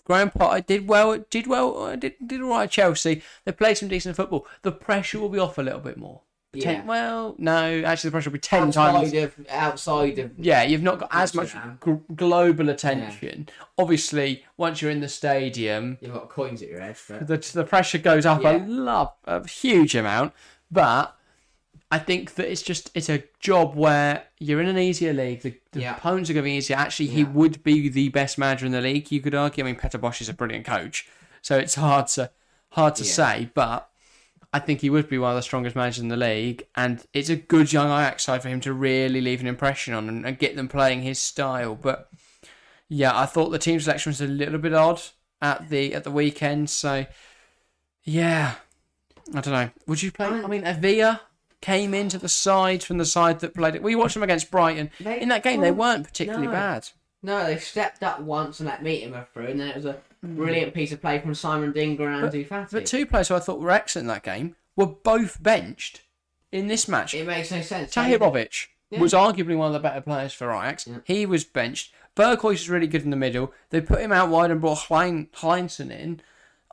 [0.05, 1.18] Graham Potter did well.
[1.30, 1.95] Did well.
[1.97, 2.70] Did did all right.
[2.70, 3.22] Chelsea.
[3.45, 4.47] They played some decent football.
[4.61, 6.22] The pressure will be off a little bit more.
[6.57, 6.86] Ten, Yeah.
[6.86, 7.82] well, no.
[7.84, 9.13] Actually, the pressure will be ten outside times.
[9.13, 11.53] of outside of Yeah, you've not got as much
[11.86, 13.49] g- global attention.
[13.78, 16.95] Obviously, once you're in the stadium, you've got coins at your head.
[17.09, 17.28] But...
[17.28, 18.57] the the pressure goes up Yeah.
[18.57, 20.32] a lot, a huge amount.
[20.72, 21.16] But
[21.89, 25.41] I think that it's just it's a job where you're in an easier league.
[25.41, 25.95] The, the Yeah.
[25.95, 26.75] opponents are going to be easier.
[26.75, 27.29] Actually, he Yeah.
[27.29, 29.09] would be the best manager in the league.
[29.11, 29.63] You could argue.
[29.63, 31.07] I mean, Peter Bosz is a brilliant coach,
[31.41, 32.31] so it's hard to
[32.71, 33.11] hard to Yeah.
[33.11, 33.49] say.
[33.53, 33.89] But
[34.51, 37.29] I think he would be one of the strongest managers in the league, and it's
[37.29, 40.38] a good young Ajax side for him to really leave an impression on and, and
[40.39, 41.75] get them playing his style.
[41.75, 42.09] But
[42.89, 45.01] yeah, I thought the team selection was a little bit odd
[45.41, 46.69] at the at the weekend.
[46.69, 47.05] So
[48.03, 48.55] yeah,
[49.33, 49.69] I don't know.
[49.88, 50.27] Would you play?
[50.27, 51.21] I mean, Avila
[51.61, 53.83] came into the side from the side that played it.
[53.83, 54.91] We watched them against Brighton.
[54.99, 56.53] They- In that game, they weren't particularly no.
[56.53, 56.89] bad.
[57.23, 60.35] No, they stepped up once and let Mitoma through, and then it was a hmm.
[60.35, 62.71] brilliant piece of play from Simon Adingra and Dufati.
[62.71, 66.03] But two players who I thought were excellent in that game were both benched
[66.51, 67.13] in this match.
[67.13, 67.93] it makes no sense.
[67.93, 68.99] Tahirovic Yeah.
[68.99, 70.87] was arguably one of the better players for Ajax.
[70.87, 70.99] Yeah.
[71.03, 71.91] He was benched.
[72.15, 73.53] Berghuis is really good in the middle.
[73.69, 76.21] They put him out wide and brought Hlein, Heinsohn in.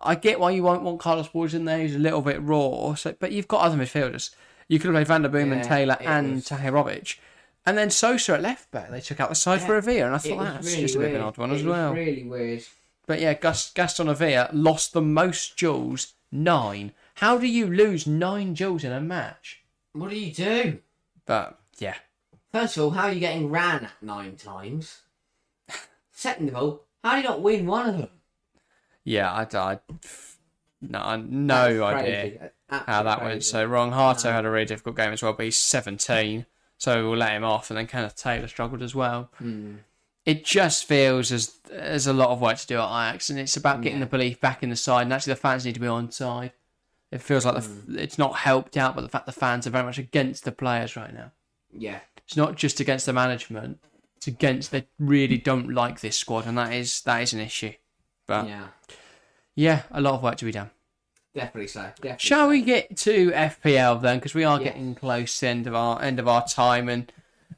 [0.00, 1.78] I get why you won't want Carlos Borges in there.
[1.78, 2.94] He's a little bit raw.
[2.94, 4.34] So, but you've got other midfielders.
[4.68, 7.18] You could have played Van den Boomen and Taylor and was- Tahirovic.
[7.66, 8.90] And then Sosa at left back.
[8.90, 9.66] They took out the side Yeah.
[9.66, 11.20] for Avila, and I thought was that's really just a bit of weird.
[11.22, 11.94] an odd one it as well.
[11.94, 12.64] really weird.
[13.06, 16.92] But yeah, Gaston Avila lost the most duels, nine.
[17.16, 19.62] How do you lose nine duels in a match?
[19.92, 20.80] What do you do?
[21.26, 21.94] But yeah,
[22.52, 25.00] First of all, how are you getting ran nine times?
[26.12, 28.10] Second of all, how do you not win one of them?
[29.04, 29.78] yeah, I, I
[30.80, 32.50] no, no idea.
[32.68, 32.84] Crazy.
[32.86, 33.92] That's how absolutely that went so wrong.
[33.92, 36.46] Hato had a really difficult game as well, but he's 17,
[36.78, 37.70] so we'll let him off.
[37.70, 39.30] And then Kenneth Taylor struggled as well.
[39.38, 39.76] Hmm.
[40.24, 43.56] It just feels as there's a lot of work to do at Ajax, and it's
[43.58, 44.04] about getting Yeah.
[44.06, 45.02] the belief back in the side.
[45.02, 46.52] And actually, the fans need to be on side.
[47.10, 47.98] It feels like the, Hmm.
[47.98, 50.96] it's not helped out by the fact the fans are very much against the players
[50.96, 51.32] right now.
[51.76, 52.00] Yeah.
[52.26, 53.78] It's not just against the management;
[54.16, 57.74] it's against they really don't like this squad, and that is that is an issue.
[58.26, 58.68] But yeah,
[59.54, 59.82] Yeah.
[59.90, 60.70] a lot of work to be done.
[61.34, 61.82] Definitely so.
[61.82, 62.50] Definitely Shall so.
[62.50, 64.18] we get to FPL then?
[64.18, 67.10] Because we are getting close to the end of our end of our time, and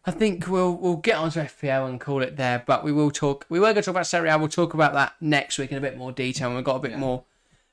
[0.07, 2.63] I think we'll we'll get onto FPL and call it there.
[2.67, 3.45] But we will talk.
[3.49, 4.39] We were going to talk about Serie A.
[4.39, 6.49] We'll talk about that next week in a bit more detail.
[6.49, 6.99] And we've got a bit Yeah.
[6.99, 7.25] more.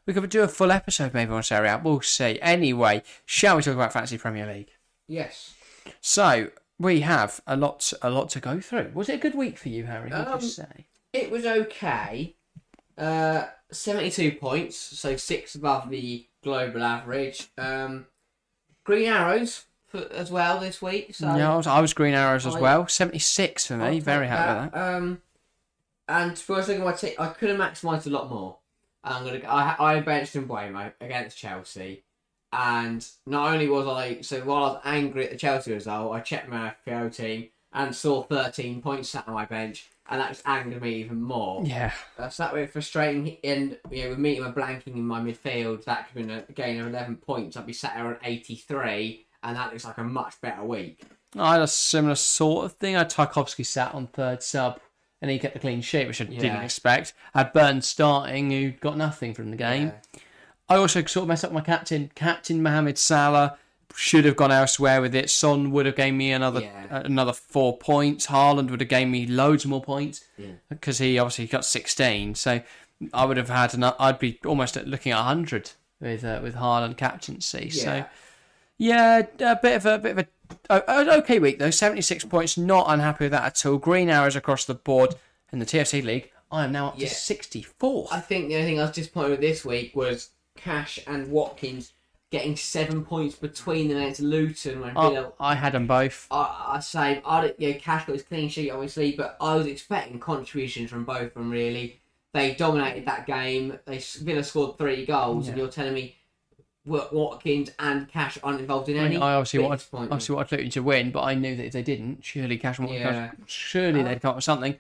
[0.05, 1.79] We could do a full episode maybe on Serie A.
[1.81, 2.37] We'll see.
[2.41, 4.71] Anyway, shall we talk about Fantasy Premier League?
[5.07, 5.53] Yes.
[6.01, 8.91] So we have a lot a lot to go through.
[8.93, 10.11] Was it a good week for you, Harry?
[10.11, 10.87] Um, you say?
[11.13, 12.35] It was okay.
[12.97, 17.49] Uh, 72 points, so six above the global average.
[17.57, 18.07] Um,
[18.83, 21.15] green arrows for, as well this week.
[21.15, 22.87] So yeah, I was, I was Green Arrows as I- well.
[22.87, 23.85] Seventy six for me.
[23.85, 24.95] I'll Very happy with that.
[24.95, 25.21] Um,
[26.07, 28.57] and honest, looking at my team, I could have maximised a lot more.
[29.03, 29.41] I'm gonna.
[29.47, 32.03] I I benched Mbeumo against Chelsea,
[32.51, 36.19] and not only was I so while I was angry at the Chelsea result, I
[36.21, 40.47] checked my FPO team and saw 13 points sat on my bench, and that just
[40.47, 41.63] angered me even more.
[41.65, 41.91] Yeah.
[42.17, 43.37] That's that way frustrating.
[43.43, 46.51] And you know, with me with blanking in my midfield, that could have been a
[46.51, 47.57] gain of 11 points.
[47.57, 51.01] I'd be sat there on 83, and that looks like a much better week.
[51.37, 52.95] I had a similar sort of thing.
[52.95, 54.79] I had Tarkowski sat on third sub
[55.21, 57.13] and he kept the clean sheet, which I didn't expect.
[57.33, 59.93] I had Burns starting, who got nothing from the game.
[60.13, 60.19] Yeah.
[60.69, 62.11] I also sort of messed up my captain.
[62.13, 63.57] Captain Mohamed Salah
[63.95, 65.29] should have gone elsewhere with it.
[65.29, 66.85] Son would have gave me another Yeah.
[66.91, 68.27] uh, another four points.
[68.27, 70.53] Haaland would have gave me loads more points Yeah.
[70.69, 72.35] because he obviously got 16.
[72.35, 72.61] So
[73.13, 76.55] I would have had an, I'd be almost at looking at 100 with uh, with
[76.55, 77.69] Haaland captaincy.
[77.69, 79.25] So Yeah.
[79.39, 80.27] yeah, a bit of a bit of
[80.69, 81.69] a an okay week though.
[81.71, 82.57] Seventy six points.
[82.57, 83.77] Not unhappy with that at all.
[83.77, 85.15] Green arrows across the board
[85.51, 86.31] in the TFC league.
[86.51, 87.07] I am now up Yeah.
[87.07, 88.07] to sixty four.
[88.11, 91.93] I think the only thing I was disappointed with this week was Cash and Watkins
[92.33, 94.81] getting seven points between them against Luton.
[94.81, 96.27] When Villa, I had them both.
[96.31, 100.19] I, I say, I know, Cash got his clean sheet obviously, but I was expecting
[100.19, 101.51] contributions from both of them.
[101.51, 102.01] Really,
[102.33, 103.77] they dominated that game.
[103.85, 106.15] They Villa scored three goals, and you're telling me
[106.85, 109.17] Watkins and Cash aren't involved in I, any.
[109.17, 112.25] I obviously wanted, obviously wanted Luton to win, but I knew that if they didn't,
[112.25, 113.31] surely Cash and Yeah.
[113.45, 114.79] surely Uh, they'd come up with something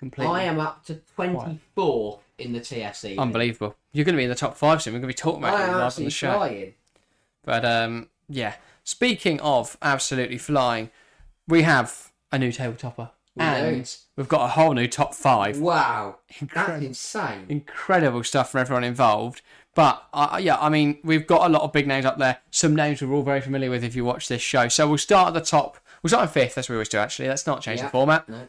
[0.00, 3.16] completely I am up to twenty four in the TFC.
[3.16, 3.76] unbelievable.
[3.92, 4.94] You're going to be in the top five soon.
[4.94, 6.72] We're going to be talking about I it live on the show.
[7.44, 8.54] But um, yeah.
[8.84, 10.90] Speaking of absolutely flying,
[11.46, 13.50] we have a new table topper, We do.
[13.50, 15.58] and we've got a whole new top five.
[15.60, 16.18] Wow,
[16.54, 17.46] that's insane.
[17.48, 19.42] incredible stuff from everyone involved.
[19.74, 22.38] But uh, yeah, I mean, we've got a lot of big names up there.
[22.50, 24.68] Some names we're all very familiar with if you watch this show.
[24.68, 25.78] So we'll start at the top.
[26.02, 26.54] We'll start in fifth.
[26.56, 26.98] That's what we always do.
[26.98, 27.86] Actually, let's not change Yeah.
[27.86, 28.28] the format.
[28.28, 28.48] No.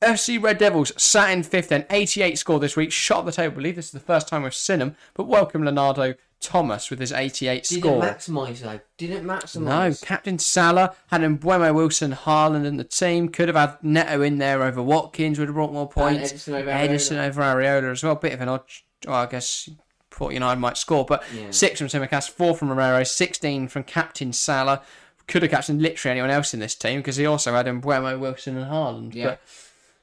[0.00, 3.52] FC Red Devils sat in fifth then, 88 score this week, shot the table.
[3.52, 7.00] I believe this is the first time we've seen them, but welcome Leonardo Thomas with
[7.00, 8.00] his 88 Didn't score.
[8.02, 8.80] maximise though.
[8.96, 9.60] Didn't maximise.
[9.60, 9.92] No.
[10.06, 13.28] Captain Salah had Mbeumo Wilson, Haaland in the team.
[13.28, 16.32] Could have had Neto in there over Watkins, would have brought more points.
[16.32, 18.14] Ederson over Ederson over Areola as well.
[18.14, 18.62] Bit of an odd.
[19.06, 19.68] Well, I guess
[20.10, 21.50] thought United might score, but Yeah.
[21.50, 24.82] six from Tsimikas, four from Romero, 16 from Captain Salah.
[25.28, 28.56] Could have captained literally anyone else in this team because he also had Mbeumo Wilson
[28.56, 29.14] and Haaland.
[29.14, 29.26] Yeah.
[29.26, 29.40] But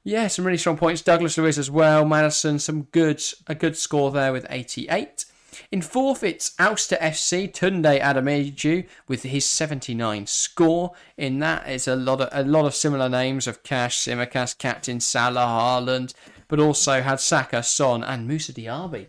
[0.03, 1.01] yeah, some really strong points.
[1.01, 2.05] Douglas Luiz as well.
[2.05, 5.25] Maddison, some good a good score there with 88.
[5.71, 10.93] In fourth, it's Ulster FC Tunde Adameju with his 79 score.
[11.17, 14.99] In that, it's a lot of a lot of similar names of Cash, Tsimikas, Captain
[14.99, 16.13] Salah, Haaland,
[16.47, 19.07] but also had Saka, Son, and Moussa Diaby.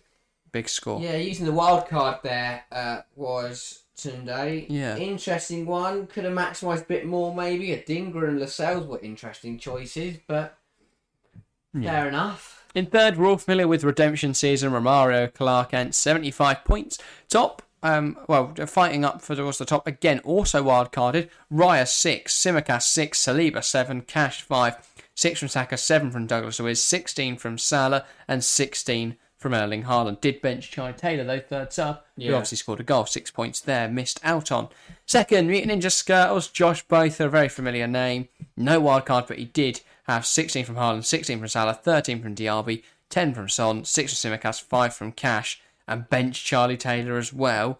[0.53, 1.01] Big score.
[1.01, 4.67] Yeah, using the wild card there uh, was Tunde.
[4.69, 4.97] Yeah.
[4.97, 6.07] Interesting one.
[6.07, 7.69] Could have maximised a bit more maybe.
[7.69, 10.59] Adingra and Lascelles were interesting choices, but
[11.75, 12.56] fair enough.
[12.77, 14.71] In third, we're all familiar with redemption season.
[14.71, 16.99] Romario Clark and 75 points.
[17.27, 20.19] Top, um, well, fighting up for towards the top again.
[20.25, 21.31] Also wild carded.
[21.51, 24.77] Raya six, Tsimikas six, Saliba seven, Cash five,
[25.15, 30.21] six from Saka, seven from Douglas Luiz, 16 from Salah, and 16 from Erling Haaland.
[30.21, 32.03] Did bench Chai Taylor though, third sub.
[32.19, 34.69] Who obviously scored a goal, six points there, missed out on.
[35.07, 38.29] Second, Mutant Ninja Skirtles, Josh Both, a very familiar name.
[38.55, 42.35] No wild card, but he did have 16 from Haaland, 16 from Salah, 13 from
[42.35, 47.33] Diaby, 10 from Son, 6 from Tsimikas, 5 from Cash, and bench Charlie Taylor as
[47.33, 47.79] well.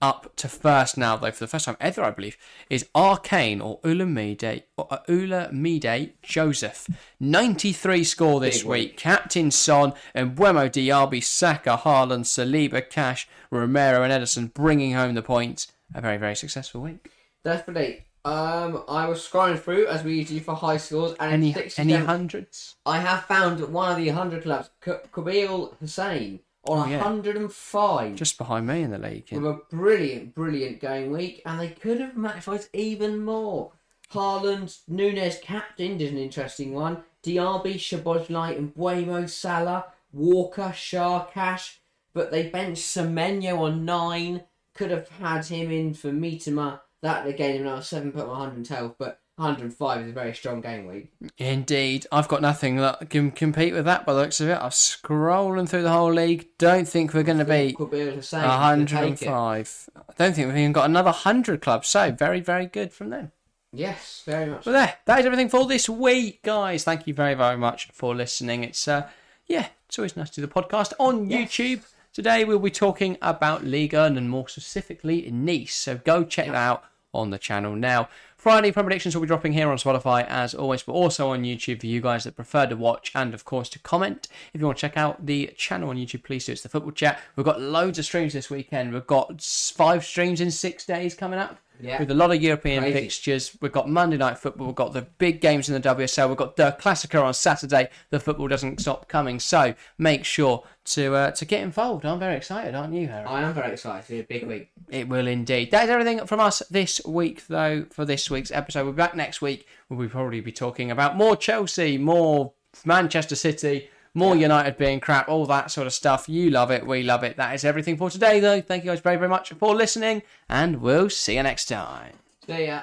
[0.00, 2.38] Up to first now, though, for the first time ever, I believe,
[2.70, 6.88] is Arcane or Ulamide, or uh, Ulamide Joseph.
[7.20, 8.96] 93 score this Big week.
[8.96, 15.22] Captain Son and Buemo Diaby, Saka, Haaland, Saliba, Cash, Romero, and Ederson bringing home the
[15.22, 15.70] points.
[15.94, 17.10] A very, very successful week.
[17.44, 18.04] Definitely.
[18.26, 21.82] Um, I was scrolling through as we do for high scores, and Any in 60
[21.82, 22.76] any hundreds?
[22.86, 27.02] I have found one of the 100 clubs, K- Kabil Hussein, on Oh, yeah.
[27.02, 28.14] 105.
[28.16, 29.28] Just behind me in the league.
[29.30, 33.72] with a brilliant, brilliant game week, and they could have maximised even more.
[34.12, 37.02] Haaland, Nunes captained is an interesting one.
[37.22, 41.80] Diaby, Szoboszlai, and Buemo Salah, Walker, Shah, Cash,
[42.14, 44.44] but they benched Semenyo on nine.
[44.72, 46.80] Could have had him in for Mitoma.
[47.04, 51.12] That again, now seven, put on 112, but 105 is a very strong game week.
[51.36, 54.54] Indeed, I've got nothing that can compete with that by the looks of it.
[54.58, 56.48] I'm scrolling through the whole league.
[56.56, 59.90] Don't think we're going to beat Kabil Hussein could take 105.
[59.96, 61.88] I don't think we've even got another 100 clubs.
[61.88, 63.32] So, very, very good from them.
[63.70, 64.64] Yes, very much.
[64.64, 66.84] But there, that is everything for this week, guys.
[66.84, 68.64] Thank you very, very much for listening.
[68.64, 69.10] It's, uh,
[69.46, 71.50] yeah, it's always nice to do the podcast on Yes.
[71.50, 71.82] YouTube.
[72.14, 75.74] Today, we'll be talking about Ligue 1 and more specifically Nice.
[75.74, 76.84] So, go check that out
[77.14, 78.08] on the channel now.
[78.36, 81.86] Friday Predictions will be dropping here on Spotify as always, but also on YouTube for
[81.86, 84.28] you guys that prefer to watch and, of course, to comment.
[84.52, 86.52] If you want to check out the channel on YouTube, please do.
[86.52, 87.20] It's the Football Chat.
[87.36, 88.92] We've got loads of streams this weekend.
[88.92, 91.98] We've got five streams in six days coming up Yeah.
[91.98, 92.98] with a lot of European Crazy.
[92.98, 93.58] fixtures.
[93.60, 94.68] We've got Monday Night Football.
[94.68, 96.28] We've got the big games in the WSL.
[96.28, 97.88] We've got the Classico on Saturday.
[98.10, 99.40] The football doesn't stop coming.
[99.40, 102.04] So make sure to uh, to get involved.
[102.04, 103.26] I'm very excited, aren't you, Harry?
[103.26, 104.00] I am very excited.
[104.10, 104.70] It's a big week.
[104.90, 105.70] It will indeed.
[105.70, 108.84] That is everything from us this week, though, for this week's episode.
[108.84, 109.66] We'll be back next week.
[109.88, 112.52] We'll probably be talking about more Chelsea, more
[112.84, 116.28] Manchester City, more United being crap, all that sort of stuff.
[116.28, 116.86] You love it.
[116.86, 117.36] We love it.
[117.36, 118.60] That is everything for today, though.
[118.60, 122.14] Thank you guys very, very much for listening, and we'll see you next time.
[122.46, 122.82] See ya.